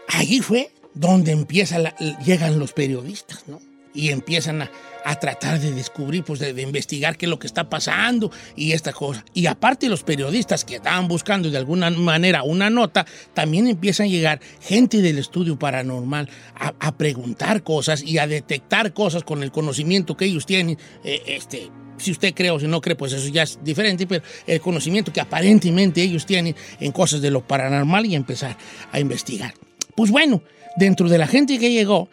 Allí 0.08 0.40
fue 0.40 0.72
donde 1.00 1.32
empieza 1.32 1.80
la- 1.80 1.96
llegan 2.26 2.60
los 2.60 2.74
periodistas, 2.74 3.44
¿no? 3.48 3.60
Y 3.94 4.10
empiezan 4.10 4.62
a, 4.62 4.72
a 5.06 5.16
tratar 5.20 5.60
de 5.60 5.72
descubrir, 5.72 6.24
pues 6.24 6.40
de, 6.40 6.54
de 6.54 6.62
investigar 6.62 7.18
qué 7.18 7.26
es 7.26 7.30
lo 7.32 7.40
que 7.40 7.48
está 7.48 7.68
pasando 7.68 8.30
y 8.56 8.74
esta 8.74 8.94
cosa. 8.94 9.26
Y 9.34 9.48
aparte 9.48 9.90
los 9.90 10.04
periodistas 10.04 10.64
que 10.66 10.76
estaban 10.76 11.08
buscando 11.08 11.50
de 11.50 11.58
alguna 11.58 11.90
manera 11.90 12.44
una 12.44 12.70
nota, 12.70 13.08
también 13.34 13.66
empiezan 13.66 14.06
a 14.06 14.10
llegar 14.10 14.40
gente 14.62 15.02
del 15.02 15.18
estudio 15.18 15.58
paranormal 15.58 16.30
a, 16.56 16.74
a 16.80 16.96
preguntar 16.96 17.64
cosas 17.64 18.04
y 18.04 18.20
a 18.20 18.28
detectar 18.28 18.94
cosas 18.94 19.24
con 19.24 19.42
el 19.42 19.52
conocimiento 19.52 20.16
que 20.16 20.26
ellos 20.26 20.46
tienen. 20.46 20.78
eh, 21.04 21.22
este, 21.26 21.72
si 21.98 22.12
usted 22.12 22.36
cree 22.36 22.52
o 22.52 22.60
si 22.60 22.68
no 22.68 22.80
cree, 22.82 22.96
pues 22.96 23.14
eso 23.14 23.28
ya 23.30 23.42
es 23.42 23.58
diferente, 23.64 24.06
pero 24.06 24.24
el 24.46 24.62
conocimiento 24.62 25.12
que 25.12 25.22
aparentemente 25.22 26.04
ellos 26.04 26.28
tienen 26.28 26.56
en 26.80 26.92
cosas 26.92 27.22
de 27.22 27.32
lo 27.32 27.42
paranormal 27.48 28.06
y 28.06 28.14
empezar 28.14 28.56
a 28.92 29.00
investigar. 29.00 29.56
Pues 29.96 30.12
bueno, 30.12 30.44
dentro 30.78 31.10
de 31.10 31.18
la 31.18 31.28
gente 31.28 31.60
que 31.60 31.72
llegó, 31.72 32.08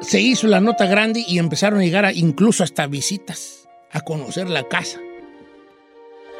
se 0.00 0.20
hizo 0.20 0.46
la 0.48 0.60
nota 0.60 0.86
grande 0.86 1.24
y 1.26 1.38
empezaron 1.38 1.80
a 1.80 1.82
llegar 1.84 2.10
incluso 2.16 2.64
hasta 2.64 2.86
visitas 2.86 3.68
a 3.92 4.00
conocer 4.00 4.48
la 4.48 4.64
casa. 4.66 4.98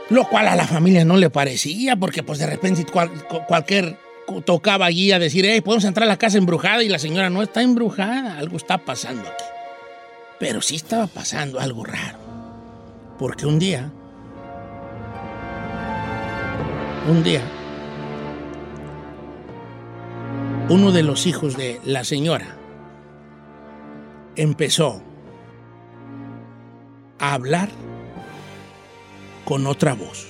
Lo 0.08 0.28
cual 0.28 0.48
a 0.48 0.56
la 0.56 0.66
familia 0.66 1.04
no 1.04 1.16
le 1.16 1.30
parecía, 1.30 1.94
porque 1.96 2.22
pues 2.22 2.38
de 2.38 2.46
repente 2.46 2.84
cual- 2.86 3.10
cu- 3.28 3.42
cualquier 3.46 3.96
cu- 4.26 4.40
tocaba 4.40 4.86
allí 4.86 5.12
a 5.12 5.18
decir, 5.18 5.44
hey, 5.46 5.60
podemos 5.60 5.84
entrar 5.84 6.04
a 6.04 6.08
la 6.08 6.16
casa 6.16 6.38
embrujada 6.38 6.82
y 6.82 6.88
la 6.88 6.98
señora 6.98 7.30
no 7.30 7.42
está 7.42 7.62
embrujada, 7.62 8.38
algo 8.38 8.56
está 8.56 8.78
pasando 8.78 9.22
aquí. 9.28 9.44
Pero 10.40 10.62
sí 10.62 10.76
estaba 10.76 11.06
pasando 11.06 11.60
algo 11.60 11.84
raro, 11.84 12.18
porque 13.18 13.46
un 13.46 13.58
día, 13.58 13.92
un 17.08 17.22
día, 17.22 17.42
uno 20.70 20.92
de 20.92 21.02
los 21.02 21.26
hijos 21.26 21.56
de 21.56 21.80
la 21.84 22.04
señora 22.04 22.56
empezó 24.36 25.02
a 27.18 27.34
hablar 27.34 27.68
con 29.44 29.66
otra 29.66 29.94
voz. 29.94 30.28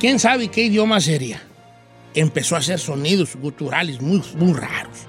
¿Quién 0.00 0.18
sabe 0.18 0.48
qué 0.48 0.64
idioma 0.64 1.02
sería? 1.02 1.42
Empezó 2.14 2.56
a 2.56 2.60
hacer 2.60 2.78
sonidos 2.78 3.36
guturales 3.36 4.00
muy, 4.00 4.22
muy 4.36 4.54
raros. 4.54 5.06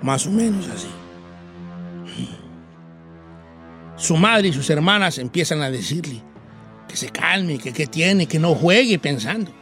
Más 0.00 0.26
o 0.28 0.30
menos 0.30 0.68
así. 0.68 0.86
Su 3.96 4.16
madre 4.16 4.48
y 4.48 4.52
sus 4.52 4.70
hermanas 4.70 5.18
empiezan 5.18 5.60
a 5.62 5.70
decirle 5.72 6.22
que 6.96 7.00
se 7.06 7.10
calme, 7.10 7.58
que 7.58 7.74
qué 7.74 7.86
tiene, 7.86 8.26
que 8.26 8.38
no 8.38 8.54
juegue 8.54 8.98
pensando. 8.98 9.52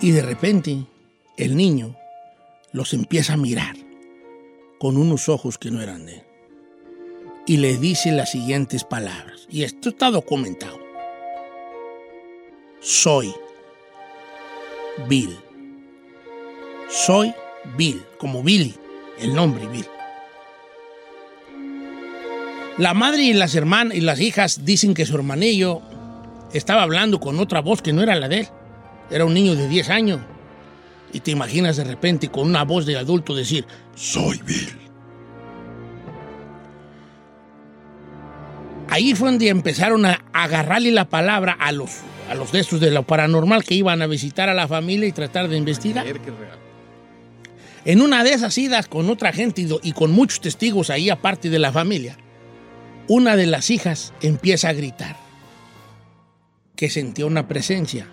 Y 0.00 0.10
de 0.10 0.22
repente 0.22 0.86
el 1.36 1.54
niño 1.54 1.94
los 2.72 2.94
empieza 2.94 3.34
a 3.34 3.36
mirar 3.36 3.76
con 4.78 4.96
unos 4.96 5.28
ojos 5.28 5.58
que 5.58 5.70
no 5.70 5.82
eran 5.82 6.06
de 6.06 6.14
él. 6.14 6.22
Y 7.46 7.58
le 7.58 7.76
dice 7.76 8.10
las 8.10 8.30
siguientes 8.30 8.84
palabras. 8.84 9.46
Y 9.50 9.64
esto 9.64 9.90
está 9.90 10.10
documentado. 10.10 10.80
Soy 12.80 13.34
Bill. 15.08 15.36
Soy 16.88 17.34
Bill, 17.76 18.02
como 18.16 18.42
Billy, 18.42 18.74
el 19.20 19.34
nombre 19.34 19.66
Bill. 19.68 19.86
La 22.78 22.94
madre 22.94 23.22
y 23.22 23.34
las 23.34 23.54
hermanas 23.54 23.96
y 23.96 24.00
las 24.00 24.18
hijas 24.20 24.64
dicen 24.64 24.94
que 24.94 25.04
su 25.04 25.14
hermanillo 25.14 25.82
estaba 26.54 26.82
hablando 26.82 27.20
con 27.20 27.38
otra 27.38 27.60
voz 27.60 27.82
que 27.82 27.92
no 27.92 28.02
era 28.02 28.14
la 28.16 28.28
de 28.28 28.40
él. 28.40 28.48
Era 29.10 29.26
un 29.26 29.34
niño 29.34 29.54
de 29.54 29.68
10 29.68 29.90
años. 29.90 30.20
Y 31.12 31.20
te 31.20 31.30
imaginas 31.30 31.76
de 31.76 31.84
repente 31.84 32.28
con 32.28 32.46
una 32.46 32.64
voz 32.64 32.86
de 32.86 32.96
adulto 32.96 33.34
decir, 33.34 33.66
soy 33.94 34.40
Bill. 34.46 34.70
Ahí 38.88 39.14
fue 39.14 39.28
donde 39.28 39.48
empezaron 39.48 40.06
a 40.06 40.24
agarrarle 40.32 40.92
la 40.92 41.08
palabra 41.08 41.52
a 41.52 41.72
los, 41.72 41.90
a 42.30 42.34
los 42.34 42.52
de 42.52 42.60
estos 42.60 42.80
de 42.80 42.90
lo 42.90 43.02
paranormal 43.02 43.64
que 43.64 43.74
iban 43.74 44.00
a 44.00 44.06
visitar 44.06 44.48
a 44.48 44.54
la 44.54 44.66
familia 44.66 45.08
y 45.08 45.12
tratar 45.12 45.48
de 45.48 45.58
investigar. 45.58 46.06
En 47.84 48.00
una 48.00 48.24
de 48.24 48.32
esas 48.32 48.56
idas 48.56 48.86
con 48.86 49.10
otra 49.10 49.32
gente 49.32 49.66
y 49.82 49.92
con 49.92 50.12
muchos 50.12 50.40
testigos 50.40 50.88
ahí 50.88 51.10
aparte 51.10 51.50
de 51.50 51.58
la 51.58 51.72
familia, 51.72 52.16
una 53.08 53.36
de 53.36 53.46
las 53.46 53.70
hijas 53.70 54.12
empieza 54.22 54.68
a 54.68 54.72
gritar 54.72 55.16
que 56.76 56.90
sentía 56.90 57.26
una 57.26 57.48
presencia. 57.48 58.08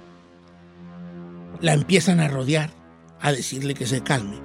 La 1.62 1.74
empiezan 1.74 2.20
a 2.20 2.28
rodear, 2.28 2.72
a 3.20 3.32
decirle 3.32 3.74
que 3.74 3.88
se 3.88 4.02
calme. 4.02 4.40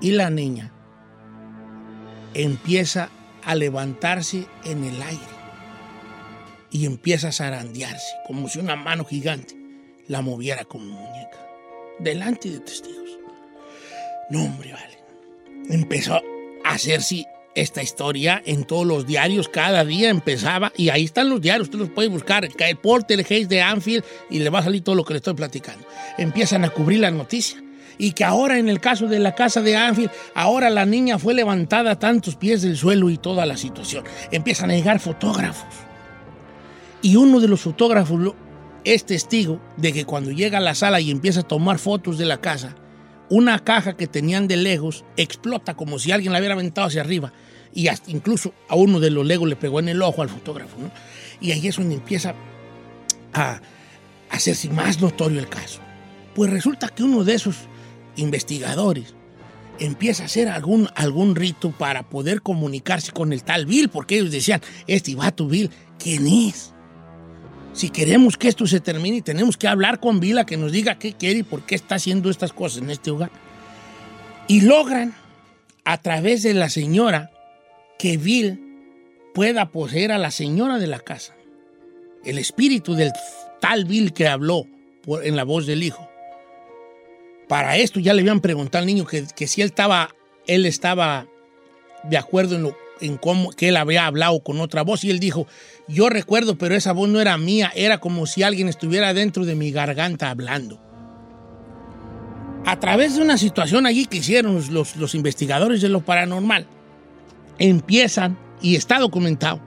Y 0.00 0.12
la 0.12 0.30
niña 0.30 0.72
empieza 2.34 3.10
a 3.44 3.54
levantarse 3.54 4.46
en 4.64 4.84
el 4.84 5.00
aire 5.02 5.22
y 6.70 6.86
empieza 6.86 7.28
a 7.28 7.32
zarandearse, 7.32 8.12
como 8.26 8.48
si 8.48 8.58
una 8.58 8.76
mano 8.76 9.04
gigante 9.04 9.56
la 10.08 10.22
moviera 10.22 10.64
como 10.64 10.86
muñeca, 10.86 11.46
delante 11.98 12.50
de 12.50 12.60
testigos. 12.60 13.18
No, 14.30 14.44
hombre, 14.44 14.72
vale. 14.72 14.98
Empezó 15.68 16.20
a 16.64 16.70
hacerse 16.72 17.26
esta 17.54 17.82
historia 17.82 18.42
en 18.44 18.64
todos 18.64 18.86
los 18.86 19.06
diarios, 19.06 19.48
cada 19.48 19.84
día 19.84 20.10
empezaba, 20.10 20.72
y 20.76 20.88
ahí 20.88 21.04
están 21.04 21.28
los 21.28 21.40
diarios, 21.40 21.68
usted 21.68 21.78
los 21.78 21.90
puede 21.90 22.08
buscar, 22.08 22.44
el 22.44 22.76
Poltergeist 22.76 23.50
de 23.50 23.60
Anfield, 23.60 24.04
y 24.30 24.38
le 24.38 24.50
va 24.50 24.60
a 24.60 24.64
salir 24.64 24.82
todo 24.82 24.94
lo 24.94 25.04
que 25.04 25.14
le 25.14 25.18
estoy 25.18 25.34
platicando. 25.34 25.86
Empiezan 26.18 26.64
a 26.64 26.70
cubrir 26.70 27.00
la 27.00 27.10
noticia. 27.10 27.62
Y 27.98 28.12
que 28.12 28.24
ahora 28.24 28.58
en 28.58 28.70
el 28.70 28.80
caso 28.80 29.06
de 29.06 29.18
la 29.18 29.34
casa 29.34 29.60
de 29.60 29.76
Anfield, 29.76 30.10
ahora 30.34 30.70
la 30.70 30.86
niña 30.86 31.18
fue 31.18 31.34
levantada 31.34 31.92
a 31.92 31.98
tantos 31.98 32.36
pies 32.36 32.62
del 32.62 32.76
suelo 32.76 33.10
y 33.10 33.18
toda 33.18 33.44
la 33.44 33.56
situación. 33.56 34.04
Empiezan 34.30 34.70
a 34.70 34.74
llegar 34.74 34.98
fotógrafos. 34.98 35.68
Y 37.02 37.16
uno 37.16 37.38
de 37.38 37.48
los 37.48 37.60
fotógrafos 37.60 38.34
es 38.84 39.04
testigo 39.04 39.60
de 39.76 39.92
que 39.92 40.06
cuando 40.06 40.30
llega 40.30 40.58
a 40.58 40.62
la 40.62 40.74
sala 40.74 41.00
y 41.00 41.10
empieza 41.10 41.40
a 41.40 41.48
tomar 41.48 41.78
fotos 41.78 42.16
de 42.16 42.24
la 42.24 42.40
casa, 42.40 42.74
una 43.32 43.60
caja 43.60 43.96
que 43.96 44.06
tenían 44.06 44.46
de 44.46 44.58
legos 44.58 45.06
explota 45.16 45.72
como 45.72 45.98
si 45.98 46.12
alguien 46.12 46.34
la 46.34 46.38
hubiera 46.38 46.54
aventado 46.54 46.88
hacia 46.88 47.00
arriba. 47.00 47.32
Y 47.72 47.88
hasta 47.88 48.10
incluso 48.10 48.52
a 48.68 48.76
uno 48.76 49.00
de 49.00 49.08
los 49.08 49.26
legos 49.26 49.48
le 49.48 49.56
pegó 49.56 49.80
en 49.80 49.88
el 49.88 50.02
ojo 50.02 50.20
al 50.20 50.28
fotógrafo. 50.28 50.76
Y 51.40 51.52
ahí 51.52 51.66
es 51.66 51.76
donde 51.76 51.94
empieza 51.94 52.34
a 53.32 53.62
hacerse 54.28 54.68
más 54.68 55.00
notorio 55.00 55.40
el 55.40 55.48
caso. 55.48 55.80
Pues 56.34 56.50
resulta 56.50 56.88
que 56.88 57.04
uno 57.04 57.24
de 57.24 57.32
esos 57.32 57.56
investigadores 58.16 59.14
empieza 59.78 60.24
a 60.24 60.26
hacer 60.26 60.50
algún, 60.50 60.90
algún 60.94 61.34
rito 61.34 61.70
para 61.70 62.02
poder 62.10 62.42
comunicarse 62.42 63.12
con 63.12 63.32
el 63.32 63.44
tal 63.44 63.64
Bill, 63.64 63.88
porque 63.88 64.16
ellos 64.16 64.30
decían, 64.30 64.60
este 64.86 65.14
vato 65.14 65.46
Bill, 65.46 65.70
¿quién 65.98 66.26
es? 66.26 66.71
Si 67.72 67.88
queremos 67.88 68.36
que 68.36 68.48
esto 68.48 68.66
se 68.66 68.80
termine, 68.80 69.22
tenemos 69.22 69.56
que 69.56 69.66
hablar 69.66 69.98
con 69.98 70.20
Bill 70.20 70.38
a 70.38 70.46
que 70.46 70.56
nos 70.56 70.72
diga 70.72 70.98
qué 70.98 71.14
quiere 71.14 71.40
y 71.40 71.42
por 71.42 71.64
qué 71.64 71.74
está 71.74 71.94
haciendo 71.94 72.30
estas 72.30 72.52
cosas 72.52 72.82
en 72.82 72.90
este 72.90 73.10
hogar. 73.10 73.30
Y 74.46 74.62
logran, 74.62 75.14
a 75.84 75.98
través 75.98 76.42
de 76.42 76.54
la 76.54 76.68
señora, 76.68 77.30
que 77.98 78.18
Bill 78.18 78.60
pueda 79.34 79.70
poseer 79.70 80.12
a 80.12 80.18
la 80.18 80.30
señora 80.30 80.78
de 80.78 80.86
la 80.86 81.00
casa. 81.00 81.34
El 82.24 82.38
espíritu 82.38 82.94
del 82.94 83.12
tal 83.60 83.84
Bill 83.86 84.12
que 84.12 84.28
habló 84.28 84.66
en 85.22 85.36
la 85.36 85.44
voz 85.44 85.66
del 85.66 85.82
hijo. 85.82 86.08
Para 87.48 87.76
esto 87.76 88.00
ya 88.00 88.12
le 88.12 88.20
habían 88.20 88.40
preguntado 88.40 88.82
al 88.82 88.86
niño 88.86 89.06
que, 89.06 89.24
que 89.34 89.46
si 89.46 89.62
él 89.62 89.68
estaba, 89.68 90.14
él 90.46 90.66
estaba 90.66 91.26
de 92.04 92.16
acuerdo 92.16 92.56
en, 92.56 92.62
lo, 92.62 92.76
en 93.00 93.16
cómo 93.16 93.50
que 93.50 93.68
él 93.68 93.76
había 93.76 94.06
hablado 94.06 94.40
con 94.42 94.60
otra 94.60 94.82
voz 94.82 95.02
y 95.04 95.10
él 95.10 95.18
dijo, 95.18 95.46
yo 95.88 96.08
recuerdo, 96.08 96.56
pero 96.56 96.74
esa 96.74 96.92
voz 96.92 97.08
no 97.08 97.20
era 97.20 97.36
mía, 97.38 97.72
era 97.74 97.98
como 97.98 98.26
si 98.26 98.42
alguien 98.42 98.68
estuviera 98.68 99.12
dentro 99.14 99.44
de 99.44 99.54
mi 99.54 99.70
garganta 99.72 100.30
hablando. 100.30 100.80
A 102.64 102.78
través 102.78 103.16
de 103.16 103.22
una 103.22 103.38
situación 103.38 103.86
allí 103.86 104.06
que 104.06 104.18
hicieron 104.18 104.54
los- 104.54 104.68
los, 104.70 104.96
los 104.96 105.14
investigadores 105.16 105.80
de 105.82 105.88
lo 105.88 106.00
paranormal, 106.04 106.66
empiezan, 107.58 108.38
y 108.60 108.76
está 108.76 109.00
documentado, 109.00 109.60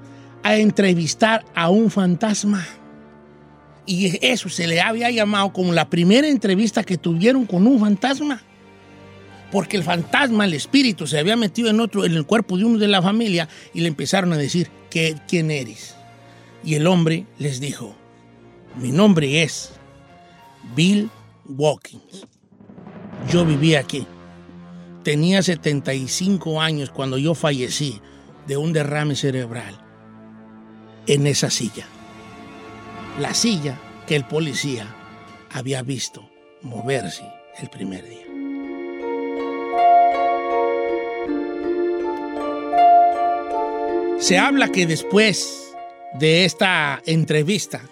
a 0.44 0.56
entrevistar 0.56 1.44
a 1.54 1.70
un 1.70 1.92
fantasma. 1.92 2.66
Y 3.86 4.18
eso 4.26 4.48
se 4.50 4.66
le 4.68 4.80
había 4.82 5.12
llamado 5.12 5.52
como 5.52 5.74
la 5.74 5.90
primera 5.90 6.28
entrevista 6.28 6.84
que 6.84 6.98
tuvieron 6.98 7.46
con 7.46 7.68
un 7.68 7.80
fantasma. 7.80 8.42
Porque 9.56 9.78
el 9.78 9.84
fantasma, 9.84 10.44
el 10.44 10.54
espíritu, 10.54 11.08
se 11.08 11.18
había 11.18 11.38
metido 11.38 11.70
en 11.70 11.80
otro, 11.80 12.04
en 12.04 12.12
el 12.12 12.26
cuerpo 12.26 12.58
de 12.58 12.66
uno 12.66 12.78
de 12.78 12.90
la 12.90 13.02
familia 13.02 13.48
y 13.74 13.80
le 13.80 13.88
empezaron 13.88 14.34
a 14.34 14.38
decir, 14.38 14.70
¿qué, 14.90 15.16
¿quién 15.30 15.50
eres? 15.50 15.96
Y 16.62 16.76
el 16.76 16.86
hombre 16.88 17.26
les 17.40 17.62
dijo, 17.62 17.96
mi 18.76 18.92
nombre 18.92 19.44
es 19.44 19.72
Bill 20.76 21.10
Watkins. 21.48 22.28
Yo 23.32 23.46
vivía 23.46 23.80
aquí. 23.80 24.06
Tenía 25.04 25.42
75 25.42 26.60
años 26.60 26.90
cuando 26.90 27.18
yo 27.18 27.34
fallecí 27.34 28.02
de 28.48 28.58
un 28.58 28.74
derrame 28.74 29.16
cerebral 29.16 29.80
en 31.08 31.28
esa 31.28 31.50
silla. 31.50 31.88
La 33.22 33.34
silla 33.34 33.80
que 34.06 34.18
el 34.18 34.26
policía 34.26 34.94
había 35.50 35.82
visto 35.82 36.30
moverse 36.62 37.24
el 37.58 37.70
primer 37.70 38.04
día. 38.04 38.35
Se 44.26 44.40
habla 44.40 44.70
que 44.70 44.88
después 44.88 45.76
de 46.16 46.46
esta 46.46 47.00
entrevista 47.06 47.84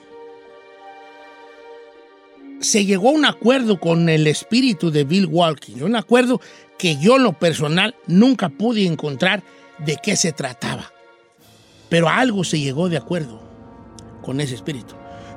se 2.59 2.85
llegó 2.85 3.09
a 3.09 3.11
un 3.11 3.23
acuerdo 3.23 3.79
con 3.79 4.09
el 4.09 4.25
espíritu 4.25 4.89
de 4.89 5.03
Bill 5.03 5.27
Walking, 5.27 5.83
un 5.83 5.95
acuerdo 5.95 6.41
que 6.79 6.97
yo 6.97 7.17
en 7.17 7.23
lo 7.23 7.33
personal 7.33 7.93
nunca 8.07 8.49
pude 8.49 8.83
encontrar 8.87 9.43
de 9.77 9.99
qué 10.01 10.15
se 10.15 10.31
trataba. 10.31 10.91
Pero 11.89 12.09
algo 12.09 12.43
se 12.43 12.59
llegó 12.59 12.89
de 12.89 12.97
acuerdo 12.97 13.39
con 14.23 14.41
ese 14.41 14.55
espíritu. 14.55 14.95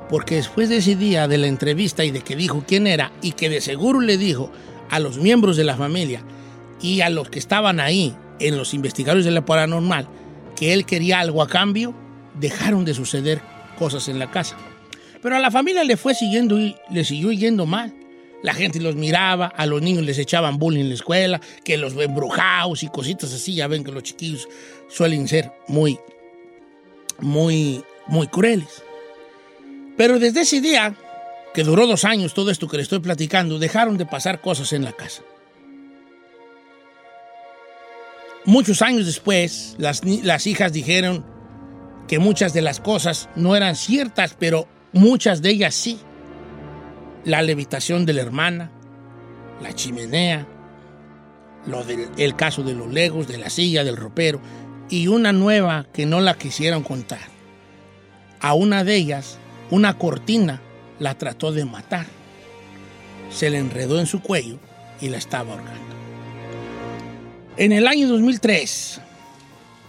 Porque 0.09 0.37
después 0.37 0.71
de 0.71 0.79
ese 0.79 0.97
día 0.97 1.29
de 1.29 1.37
la 1.37 1.49
entrevista 1.49 2.07
y 2.07 2.11
de 2.11 2.23
que 2.23 2.37
dijo 2.37 2.65
quién 2.67 2.87
era 2.87 3.13
y 3.21 3.33
que 3.33 3.51
de 3.51 3.61
seguro 3.61 4.01
le 4.01 4.17
dijo 4.17 4.51
a 4.89 4.99
los 4.99 5.19
miembros 5.19 5.59
de 5.59 5.65
la 5.65 5.77
familia 5.77 6.23
y 6.81 7.03
a 7.03 7.11
los 7.11 7.29
que 7.29 7.39
estaban 7.39 7.81
ahí 7.81 8.17
en 8.41 8.57
los 8.57 8.73
investigadores 8.73 9.27
de 9.27 9.31
la 9.31 9.45
paranormal 9.45 10.09
que 10.57 10.73
él 10.73 10.87
quería 10.87 11.21
algo 11.21 11.43
a 11.43 11.49
cambio, 11.49 11.95
dejaron 12.35 12.85
de 12.85 12.95
suceder 12.95 13.41
cosas 13.79 14.09
en 14.09 14.19
la 14.19 14.31
casa. 14.31 14.57
Pero 15.23 15.37
a 15.37 15.41
la 15.41 15.51
familia 15.51 15.85
le 15.85 15.97
fue 15.97 16.15
siguiendo 16.15 16.59
y 16.59 16.77
le 16.91 17.05
siguió 17.05 17.33
yendo 17.33 17.67
mal. 17.67 17.95
La 18.43 18.55
gente 18.55 18.81
los 18.81 18.97
miraba, 18.97 19.47
a 19.47 19.67
los 19.67 19.83
niños 19.83 20.05
les 20.05 20.19
echaban 20.19 20.59
bullying 20.59 20.83
en 20.83 20.89
la 20.91 20.95
escuela, 20.95 21.41
que 21.65 21.77
los 21.77 21.95
embrujados 21.97 22.83
y 22.83 22.89
cositas 22.89 23.33
así. 23.33 23.55
Ya 23.55 23.67
ven 23.67 23.83
que 23.83 23.93
los 23.93 24.03
chiquillos 24.03 24.49
suelen 24.89 25.27
ser 25.27 25.53
muy, 25.69 25.99
muy, 27.19 27.83
muy 28.07 28.29
crueles. 28.29 28.83
Pero 29.97 30.19
desde 30.19 30.43
ese 30.43 30.61
día, 30.61 30.95
que 31.55 31.65
duró 31.65 31.87
dos 31.87 32.05
años 32.05 32.35
todo 32.35 32.51
esto 32.51 32.69
que 32.69 32.77
le 32.77 32.83
estoy 32.83 33.01
platicando, 33.01 33.59
dejaron 33.59 33.97
de 33.97 34.07
pasar 34.07 34.41
cosas 34.41 34.73
en 34.73 34.85
la 34.85 34.93
casa. 34.93 35.23
Muchos 38.47 38.81
años 38.81 39.07
después, 39.07 39.75
las, 39.77 40.05
las 40.05 40.47
hijas 40.47 40.73
dijeron 40.73 41.25
que 42.07 42.21
muchas 42.21 42.53
de 42.53 42.63
las 42.63 42.79
cosas 42.79 43.29
no 43.35 43.57
eran 43.57 43.75
ciertas, 43.75 44.37
pero 44.39 44.69
muchas 44.93 45.43
de 45.43 45.51
ellas 45.51 45.75
sí. 45.75 45.99
La 47.25 47.43
levitación 47.43 48.07
de 48.07 48.13
la 48.13 48.23
hermana, 48.23 48.71
la 49.61 49.73
chimenea, 49.73 50.47
el 52.17 52.37
caso 52.37 52.63
de 52.63 52.75
los 52.75 52.93
legos, 52.93 53.27
de 53.27 53.39
la 53.39 53.51
silla, 53.51 53.83
del 53.83 53.97
ropero, 53.97 54.41
y 54.89 55.09
una 55.09 55.33
nueva 55.33 55.87
que 55.93 56.07
no 56.07 56.21
la 56.21 56.35
quisieron 56.35 56.85
contar. 56.85 57.19
A 58.41 58.55
una 58.55 58.85
de 58.85 58.95
ellas, 58.95 59.39
una 59.73 59.99
cortina 59.99 60.61
la 61.01 61.19
trató 61.19 61.51
de 61.51 61.65
matar. 61.65 62.07
Se 63.31 63.51
le 63.51 63.59
enredó 63.59 63.99
en 63.99 64.07
su 64.07 64.23
cuello 64.23 64.61
y 65.01 65.09
la 65.09 65.17
estaba 65.17 65.55
ahorcando. 65.55 66.06
En 67.59 67.73
el 67.73 67.87
año 67.87 68.07
2003 68.09 69.01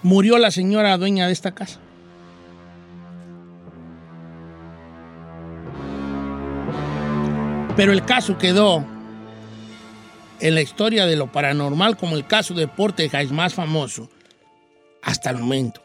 murió 0.02 0.38
la 0.38 0.52
señora 0.52 0.98
dueña 0.98 1.28
de 1.28 1.34
esta 1.34 1.54
casa. 1.54 1.82
Pero 7.76 7.92
el 7.92 8.06
caso 8.06 8.38
quedó 8.38 8.86
en 10.40 10.56
la 10.56 10.62
historia 10.62 11.06
de 11.06 11.18
lo 11.18 11.30
paranormal 11.30 11.98
como 11.98 12.16
el 12.16 12.26
caso 12.26 12.54
de 12.54 12.70
Portegeist 12.70 13.34
más 13.34 13.54
famoso 13.54 14.10
hasta 15.02 15.30
el 15.30 15.38
momento. 15.38 15.82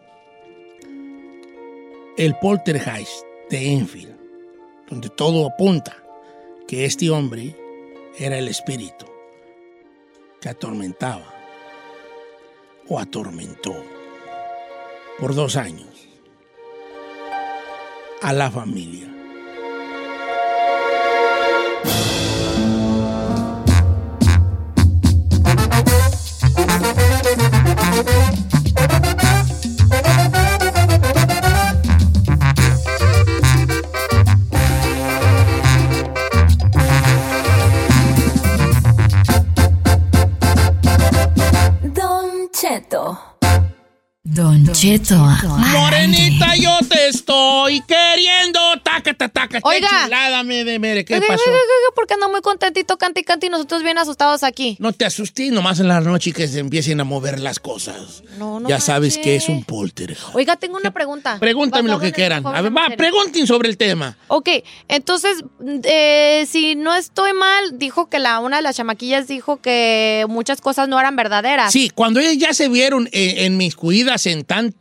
El 2.16 2.36
Poltergeist 2.36 3.24
de 3.50 3.72
Enfield, 3.72 4.16
donde 4.88 5.09
todo 5.09 5.46
apunta 5.46 5.96
que 6.68 6.84
este 6.84 7.11
hombre 7.11 7.56
era 8.16 8.38
el 8.38 8.46
espíritu 8.46 9.06
que 10.40 10.48
atormentaba 10.48 11.31
o 12.88 12.98
atormentó 12.98 13.74
por 15.18 15.34
dos 15.34 15.56
años 15.56 16.08
a 18.22 18.32
la 18.32 18.50
familia. 18.50 19.08
Cheto. 44.82 45.14
Morenita, 45.14 46.56
yo 46.56 46.76
te 46.88 47.06
estoy 47.06 47.82
queriendo. 47.82 48.58
Taca, 48.82 49.14
taca, 49.14 49.28
taca. 49.28 49.60
Qué 49.60 49.68
Oiga. 49.68 49.88
chulada, 50.06 50.42
me 50.42 50.64
de 50.64 50.80
mere. 50.80 51.04
¿Qué 51.04 51.14
Oiga, 51.14 51.24
pasó? 51.28 51.44
oiga, 51.46 51.56
oiga, 51.56 51.94
porque 51.94 52.14
ando 52.14 52.28
muy 52.28 52.40
contentito, 52.40 52.98
cante 52.98 53.20
y 53.20 53.22
cante 53.22 53.46
y 53.46 53.48
nosotros 53.48 53.84
bien 53.84 53.96
asustados 53.98 54.42
aquí. 54.42 54.76
No 54.80 54.92
te 54.92 55.04
asustes 55.04 55.52
nomás 55.52 55.78
en 55.78 55.86
la 55.86 56.00
noche 56.00 56.32
que 56.32 56.48
se 56.48 56.58
empiecen 56.58 57.00
a 57.00 57.04
mover 57.04 57.38
las 57.38 57.60
cosas. 57.60 58.24
No, 58.38 58.58
no 58.58 58.68
ya 58.68 58.80
sabes 58.80 59.18
que 59.18 59.36
es 59.36 59.48
un 59.48 59.62
poltergeist. 59.62 60.34
Oiga, 60.34 60.56
tengo 60.56 60.78
una 60.78 60.90
pregunta. 60.90 61.38
Pregúntame 61.38 61.88
lo 61.88 62.00
que 62.00 62.08
en 62.08 62.14
quieran. 62.14 62.44
A 62.44 62.60
ver, 62.60 62.76
va, 62.76 62.88
pregunten 62.96 63.46
sobre 63.46 63.68
el 63.68 63.76
tema. 63.76 64.16
Ok, 64.26 64.48
entonces, 64.88 65.44
eh, 65.84 66.44
si 66.50 66.74
no 66.74 66.92
estoy 66.96 67.34
mal, 67.34 67.78
dijo 67.78 68.08
que 68.08 68.18
la 68.18 68.40
una 68.40 68.56
de 68.56 68.62
las 68.62 68.74
chamaquillas 68.74 69.28
dijo 69.28 69.60
que 69.60 70.26
muchas 70.28 70.60
cosas 70.60 70.88
no 70.88 70.98
eran 70.98 71.14
verdaderas. 71.14 71.70
Sí, 71.70 71.88
cuando 71.88 72.18
ellas 72.18 72.36
ya 72.36 72.52
se 72.52 72.68
vieron 72.68 73.08
eh, 73.12 73.44
enmiscuidas 73.44 74.26
en 74.26 74.42
tanto 74.42 74.71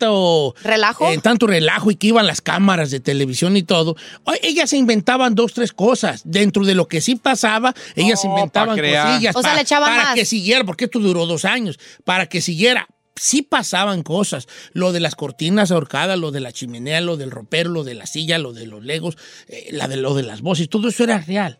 ¿Relajo? 0.63 1.11
en 1.11 1.21
tanto 1.21 1.47
relajo 1.47 1.91
y 1.91 1.95
que 1.95 2.07
iban 2.07 2.27
las 2.27 2.41
cámaras 2.41 2.91
de 2.91 2.99
televisión 2.99 3.55
y 3.57 3.63
todo, 3.63 3.95
ellas 4.41 4.69
se 4.69 4.77
inventaban 4.77 5.35
dos, 5.35 5.53
tres 5.53 5.73
cosas. 5.73 6.21
Dentro 6.25 6.65
de 6.65 6.75
lo 6.75 6.87
que 6.87 7.01
sí 7.01 7.15
pasaba, 7.15 7.73
ellas 7.95 8.21
se 8.21 8.27
inventaban 8.27 8.75
cosillas. 9.11 9.35
O 9.35 9.41
sea, 9.41 9.51
pa- 9.51 9.55
le 9.55 9.61
echaban 9.61 9.89
para 9.89 10.03
más. 10.05 10.15
que 10.15 10.25
siguiera, 10.25 10.63
porque 10.63 10.85
esto 10.85 10.99
duró 10.99 11.25
dos 11.25 11.45
años, 11.45 11.79
para 12.03 12.27
que 12.27 12.41
siguiera. 12.41 12.87
Sí 13.15 13.41
pasaban 13.43 14.01
cosas, 14.03 14.47
lo 14.73 14.93
de 14.93 14.99
las 14.99 15.15
cortinas 15.15 15.69
ahorcadas, 15.69 16.17
lo 16.17 16.31
de 16.31 16.39
la 16.39 16.51
chimenea, 16.51 17.01
lo 17.01 17.17
del 17.17 17.29
ropero, 17.29 17.69
lo 17.69 17.83
de 17.83 17.93
la 17.93 18.05
silla, 18.07 18.39
lo 18.39 18.51
de 18.53 18.65
los 18.65 18.83
legos, 18.83 19.15
eh, 19.47 19.67
la 19.71 19.87
de, 19.87 19.97
lo 19.97 20.15
de 20.15 20.23
las 20.23 20.41
voces, 20.41 20.69
todo 20.69 20.87
eso 20.87 21.03
era 21.03 21.19
real. 21.19 21.59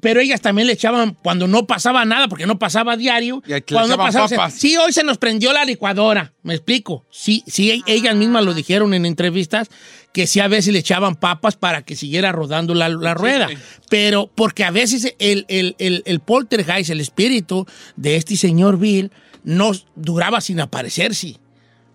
Pero 0.00 0.20
ellas 0.20 0.40
también 0.40 0.66
le 0.66 0.74
echaban 0.74 1.16
cuando 1.22 1.48
no 1.48 1.66
pasaba 1.66 2.04
nada, 2.04 2.28
porque 2.28 2.46
no 2.46 2.58
pasaba 2.58 2.92
a 2.92 2.96
diario. 2.96 3.42
Y 3.46 3.54
aquí 3.54 3.72
le 3.72 3.80
cuando 3.80 3.96
no 3.96 4.02
pasaba, 4.02 4.28
papas. 4.28 4.54
sí, 4.54 4.76
hoy 4.76 4.92
se 4.92 5.02
nos 5.02 5.18
prendió 5.18 5.52
la 5.52 5.64
licuadora. 5.64 6.34
Me 6.42 6.54
explico. 6.54 7.06
Sí, 7.10 7.42
sí, 7.46 7.70
e- 7.70 7.82
ellas 7.86 8.14
mismas 8.14 8.44
lo 8.44 8.52
dijeron 8.54 8.92
en 8.92 9.06
entrevistas 9.06 9.70
que 10.12 10.26
sí 10.26 10.40
a 10.40 10.48
veces 10.48 10.72
le 10.74 10.78
echaban 10.80 11.16
papas 11.16 11.56
para 11.56 11.82
que 11.82 11.96
siguiera 11.96 12.32
rodando 12.32 12.74
la, 12.74 12.90
la 12.90 13.14
rueda. 13.14 13.48
Pero 13.88 14.30
porque 14.34 14.64
a 14.64 14.70
veces 14.70 15.14
el, 15.18 15.46
el, 15.48 15.74
el, 15.78 16.02
el 16.04 16.20
poltergeist, 16.20 16.90
el 16.90 17.00
espíritu 17.00 17.66
de 17.96 18.16
este 18.16 18.36
señor 18.36 18.78
Bill, 18.78 19.10
no 19.42 19.72
duraba 19.96 20.40
sin 20.42 20.60
aparecerse. 20.60 21.38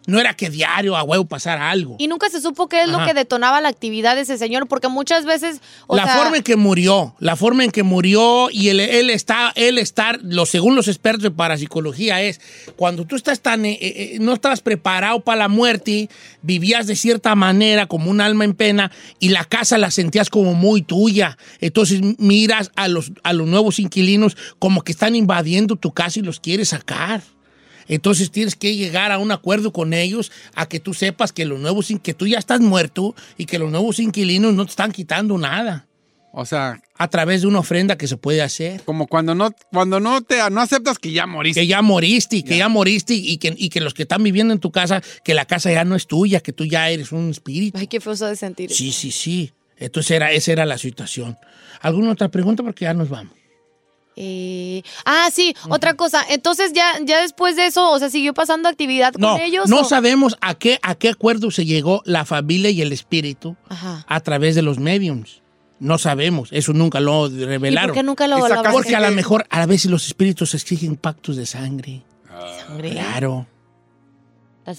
No 0.07 0.19
era 0.19 0.33
que 0.33 0.49
diario 0.49 0.97
a 0.97 1.03
huevo 1.03 1.25
pasara 1.25 1.69
algo. 1.69 1.97
Y 1.99 2.07
nunca 2.07 2.29
se 2.29 2.41
supo 2.41 2.67
qué 2.67 2.81
es 2.81 2.87
lo 2.87 3.05
que 3.05 3.13
detonaba 3.13 3.61
la 3.61 3.69
actividad 3.69 4.15
de 4.15 4.21
ese 4.21 4.37
señor, 4.37 4.67
porque 4.67 4.87
muchas 4.87 5.25
veces, 5.25 5.61
o 5.85 5.95
la 5.95 6.05
sea, 6.05 6.17
forma 6.17 6.37
en 6.37 6.43
que 6.43 6.55
murió, 6.55 7.13
la 7.19 7.35
forma 7.35 7.63
en 7.63 7.71
que 7.71 7.83
murió 7.83 8.49
y 8.49 8.69
él, 8.69 8.79
él 8.79 9.09
está, 9.09 9.51
él 9.55 9.77
estar, 9.77 10.19
lo 10.23 10.45
según 10.45 10.75
los 10.75 10.87
expertos 10.87 11.23
de 11.23 11.31
parapsicología 11.31 12.21
es 12.21 12.41
cuando 12.77 13.05
tú 13.05 13.15
estás 13.15 13.41
tan, 13.41 13.65
eh, 13.65 13.77
eh, 13.81 14.17
no 14.19 14.33
estabas 14.33 14.61
preparado 14.61 15.19
para 15.19 15.39
la 15.39 15.47
muerte, 15.49 16.09
vivías 16.41 16.87
de 16.87 16.95
cierta 16.95 17.35
manera 17.35 17.85
como 17.85 18.09
un 18.09 18.21
alma 18.21 18.45
en 18.45 18.53
pena 18.53 18.91
y 19.19 19.29
la 19.29 19.43
casa 19.43 19.77
la 19.77 19.91
sentías 19.91 20.29
como 20.29 20.53
muy 20.53 20.81
tuya. 20.81 21.37
Entonces 21.59 22.01
miras 22.17 22.71
a 22.75 22.87
los, 22.87 23.11
a 23.23 23.33
los 23.33 23.47
nuevos 23.47 23.79
inquilinos 23.79 24.37
como 24.59 24.83
que 24.83 24.93
están 24.93 25.15
invadiendo 25.15 25.75
tu 25.75 25.91
casa 25.91 26.19
y 26.19 26.23
los 26.23 26.39
quieres 26.39 26.69
sacar. 26.69 27.21
Entonces 27.87 28.31
tienes 28.31 28.55
que 28.55 28.75
llegar 28.75 29.11
a 29.11 29.17
un 29.17 29.31
acuerdo 29.31 29.71
con 29.71 29.93
ellos 29.93 30.31
a 30.55 30.67
que 30.67 30.79
tú 30.79 30.93
sepas 30.93 31.31
que 31.31 31.45
los 31.45 31.59
nuevos 31.59 31.87
que 32.03 32.13
tú 32.13 32.27
ya 32.27 32.37
estás 32.37 32.59
muerto 32.59 33.15
y 33.37 33.45
que 33.45 33.59
los 33.59 33.71
nuevos 33.71 33.99
inquilinos 33.99 34.53
no 34.53 34.65
te 34.65 34.71
están 34.71 34.91
quitando 34.91 35.37
nada. 35.37 35.87
O 36.39 36.45
sea, 36.45 36.81
A 36.97 37.07
través 37.07 37.41
de 37.41 37.47
una 37.47 37.59
ofrenda 37.59 37.97
que 37.97 38.07
se 38.07 38.15
puede 38.15 38.41
hacer. 38.43 38.83
como 38.83 39.07
cuando 39.07 39.33
no, 39.33 39.51
cuando 39.71 39.99
no 39.99 40.21
te 40.21 40.37
no 40.51 40.61
aceptas 40.61 40.99
que 40.99 41.11
ya 41.11 41.25
moriste. 41.25 41.61
Que 41.61 41.67
ya 41.67 41.81
moriste, 41.81 42.35
y 42.35 42.43
que 42.43 42.57
ya 42.57 42.69
moriste 42.69 43.15
y 43.15 43.37
que, 43.37 43.55
y 43.57 43.69
que 43.69 43.81
los 43.81 43.93
que 43.95 44.03
están 44.03 44.21
viviendo 44.21 44.53
en 44.53 44.59
tu 44.59 44.71
casa, 44.71 45.01
que 45.23 45.33
la 45.33 45.45
casa 45.45 45.71
ya 45.71 45.83
no 45.83 45.95
es 45.95 46.05
tuya, 46.05 46.41
que 46.41 46.53
tú 46.53 46.65
ya 46.65 46.89
eres 46.89 47.11
un 47.11 47.31
espíritu. 47.31 47.77
Ay, 47.79 47.87
qué 47.87 47.99
feo 47.99 48.13
de 48.13 48.35
sentir. 48.35 48.71
Sí, 48.71 48.91
sí, 48.91 49.11
sí. 49.11 49.53
Entonces 49.77 50.11
era, 50.11 50.31
esa 50.31 50.51
era 50.51 50.65
la 50.65 50.77
situación. 50.77 51.37
¿Alguna 51.81 52.11
otra 52.11 52.29
pregunta? 52.29 52.61
Porque 52.61 52.85
ya 52.85 52.93
nos 52.93 53.09
vamos. 53.09 53.33
Eh, 54.19 54.81
ah, 55.05 55.29
sí, 55.31 55.53
otra 55.69 55.93
cosa. 55.93 56.23
Entonces 56.29 56.73
ya, 56.73 56.93
ya 57.03 57.21
después 57.21 57.55
de 57.55 57.67
eso, 57.67 57.91
o 57.91 57.99
sea, 57.99 58.09
siguió 58.09 58.33
pasando 58.33 58.67
actividad 58.67 59.13
No, 59.17 59.33
con 59.33 59.41
ellos. 59.41 59.69
no 59.69 59.81
o- 59.81 59.83
sabemos 59.85 60.35
a 60.41 60.55
qué, 60.55 60.79
a 60.81 60.95
qué 60.95 61.09
acuerdo 61.09 61.51
se 61.51 61.65
llegó 61.65 62.01
la 62.05 62.25
familia 62.25 62.71
y 62.71 62.81
el 62.81 62.91
espíritu 62.91 63.55
Ajá. 63.69 64.03
a 64.07 64.19
través 64.21 64.55
de 64.55 64.63
los 64.63 64.79
mediums. 64.79 65.41
No 65.79 65.99
sabemos, 65.99 66.49
eso 66.51 66.73
nunca 66.73 66.99
lo 66.99 67.29
revelaron. 67.29 67.89
¿Y 67.89 67.93
por 67.93 67.95
qué 67.95 68.03
nunca 68.03 68.27
lo, 68.27 68.39
lo 68.47 68.63
Porque 68.71 68.95
a 68.95 68.99
lo 68.99 69.11
mejor 69.11 69.45
a 69.51 69.67
veces 69.67 69.91
los 69.91 70.07
espíritus 70.07 70.55
exigen 70.55 70.95
pactos 70.95 71.35
de 71.35 71.45
sangre. 71.45 72.01
Sangre. 72.65 72.89
Claro, 72.91 73.45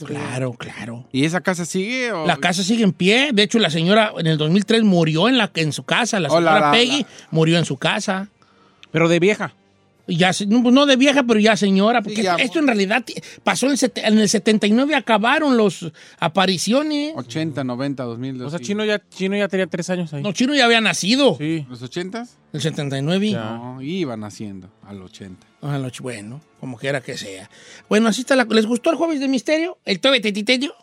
claro, 0.05 0.53
claro. 0.53 1.09
¿Y 1.13 1.25
esa 1.25 1.41
casa 1.41 1.65
sigue? 1.65 2.13
O... 2.13 2.27
La 2.27 2.37
casa 2.37 2.63
sigue 2.63 2.83
en 2.85 2.93
pie. 2.93 3.31
De 3.33 3.43
hecho, 3.45 3.59
la 3.59 3.71
señora 3.71 4.13
en 4.19 4.27
el 4.27 4.37
2003 4.37 4.83
murió 4.83 5.29
en, 5.29 5.39
la, 5.39 5.51
en 5.55 5.73
su 5.73 5.85
casa. 5.85 6.21
La 6.21 6.29
Oh, 6.29 6.41
la- 6.41 6.51
señora 6.53 6.67
la- 6.67 6.73
Peggy 6.73 7.03
la- 7.03 7.09
murió 7.31 7.59
en 7.59 7.65
su 7.65 7.77
casa. 7.79 8.29
Pero 8.91 9.09
de 9.09 9.19
vieja. 9.19 9.55
Ya, 10.11 10.33
se- 10.33 10.47
no, 10.47 10.63
pues 10.63 10.75
no 10.75 10.87
de 10.87 10.97
vieja, 10.97 11.23
pero 11.25 11.39
ya 11.39 11.55
señora. 11.55 12.01
Porque 12.01 12.17
Sí, 12.17 12.23
ya. 12.23 12.37
esto 12.37 12.59
en 12.61 12.67
realidad 12.67 13.05
pasó 13.45 13.67
en 13.67 13.73
el, 13.73 13.79
en 13.97 14.19
el 14.19 14.29
79, 14.31 14.95
acabaron 14.95 15.57
las 15.59 15.85
apariciones. 16.19 17.13
80, 17.17 17.63
90, 17.65 18.05
2000. 18.05 18.43
O 18.43 18.49
sea. 18.51 18.59
Chino 18.59 18.85
ya, 18.87 19.03
Chino 19.11 19.37
ya 19.37 19.49
tenía 19.49 19.67
tres 19.67 19.91
años 19.91 20.13
ahí. 20.15 20.23
No, 20.23 20.33
Chino 20.33 20.55
ya 20.55 20.65
había 20.65 20.81
nacido. 20.81 21.37
Sí. 21.39 21.67
¿Los 21.69 21.83
80? 21.83 22.27
El 22.55 22.61
79. 22.63 23.31
Ya. 23.33 23.51
No, 23.53 23.83
iban 23.83 24.25
haciendo 24.25 24.71
al 24.87 25.03
80. 25.03 25.47
Ah, 25.61 25.77
no, 25.79 25.89
bueno, 26.01 26.41
como 26.61 26.79
quiera 26.79 27.01
que 27.03 27.19
sea. 27.19 27.51
Bueno, 27.89 28.09
así 28.09 28.21
está 28.23 28.35
la... 28.37 28.45
¿Les 28.45 28.65
gustó 28.65 28.91
el 28.91 28.97
Jueves 28.97 29.21
de 29.21 29.29
Misterio? 29.29 29.77
¿El 29.85 30.01
Tueve 30.01 30.21
Tetiterio? 30.21 30.75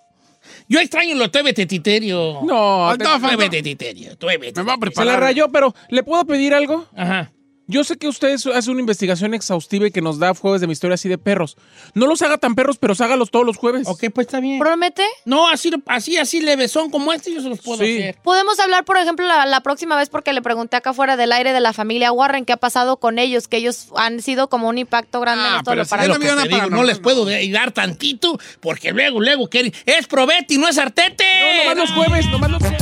Yo 0.70 0.80
extraño 0.80 1.16
lo 1.16 1.32
Tueve 1.32 1.54
Tetiterio. 1.54 2.42
No, 2.44 2.88
Faltaba, 2.90 2.96
te- 2.98 3.06
faltaba. 3.22 3.34
Tueve 3.36 3.50
Tetiterio. 3.50 4.18
Tueve 4.18 4.38
Me 4.38 4.46
va 4.46 4.50
a 4.50 4.54
Tetiterio. 4.54 4.80
preparar. 4.80 5.08
se 5.08 5.14
la 5.14 5.20
rayó, 5.20 5.50
pero 5.50 5.74
¿le 5.90 6.04
puedo 6.04 6.26
pedir 6.26 6.54
algo? 6.54 6.86
Ajá. 6.96 7.32
Yo 7.68 7.84
sé 7.84 7.98
que 7.98 8.08
usted 8.08 8.36
hace 8.54 8.70
una 8.72 8.80
investigación 8.80 9.34
exhaustiva 9.34 9.88
y 9.88 9.92
que 9.92 10.02
nos 10.02 10.20
da 10.20 10.36
jueves 10.36 10.62
de 10.62 10.68
mi 10.68 10.74
historia 10.74 10.94
así 10.96 11.10
de 11.10 11.18
perros. 11.18 11.58
No 11.96 12.06
los 12.06 12.22
haga 12.22 12.38
tan 12.38 12.54
perros, 12.54 12.78
pero 12.78 12.94
hágalos 13.00 13.32
todos 13.32 13.44
los 13.46 13.58
jueves. 13.58 13.88
Ok, 13.88 14.06
pues 14.14 14.28
está 14.28 14.40
bien. 14.40 14.60
¿Promete? 14.60 15.04
No, 15.26 15.48
así, 15.50 15.72
así, 15.88 16.18
así 16.18 16.42
levesón 16.42 16.92
como 16.92 17.12
este 17.12 17.34
yo 17.34 17.42
se 17.42 17.50
los 17.50 17.60
puedo 17.62 17.84
Sí. 17.84 17.98
hacer. 17.98 18.18
Podemos 18.24 18.60
hablar, 18.60 18.86
por 18.86 18.98
ejemplo, 18.98 19.26
la, 19.26 19.46
la 19.48 19.62
próxima 19.62 19.96
vez 19.96 20.10
porque 20.10 20.32
le 20.32 20.44
pregunté 20.44 20.78
acá 20.78 20.94
fuera 20.94 21.18
del 21.18 21.32
aire 21.32 21.54
de 21.54 21.60
la 21.60 21.74
familia 21.74 22.12
Warren 22.12 22.46
qué 22.46 22.54
ha 22.54 22.58
pasado 22.58 22.98
con 22.98 23.18
ellos, 23.18 23.48
que 23.48 23.58
ellos 23.58 23.88
han 23.96 24.22
sido 24.22 24.48
como 24.48 24.70
un 24.70 24.78
impacto 24.78 25.20
grande 25.20 25.44
Ah, 25.46 25.50
en 25.54 25.56
esto 25.58 25.72
de 25.72 25.76
pero 25.78 25.86
si 25.86 26.08
lo 26.08 26.70
no 26.70 26.70
no 26.78 26.84
les 26.84 27.00
puedo 27.00 27.26
de- 27.26 27.50
dar 27.50 27.72
tantito 27.72 28.38
porque 28.60 28.92
luego, 28.92 29.20
luego 29.20 29.48
quieren. 29.50 29.74
Es 29.88 30.06
probeti, 30.08 30.58
no 30.60 30.68
es 30.68 30.78
artete. 30.78 31.26
No, 31.42 31.64
nomás 31.74 31.90
los 31.90 31.92
jueves, 31.98 32.26
nomás 32.28 32.52
los 32.52 32.62
jueves. 32.62 32.82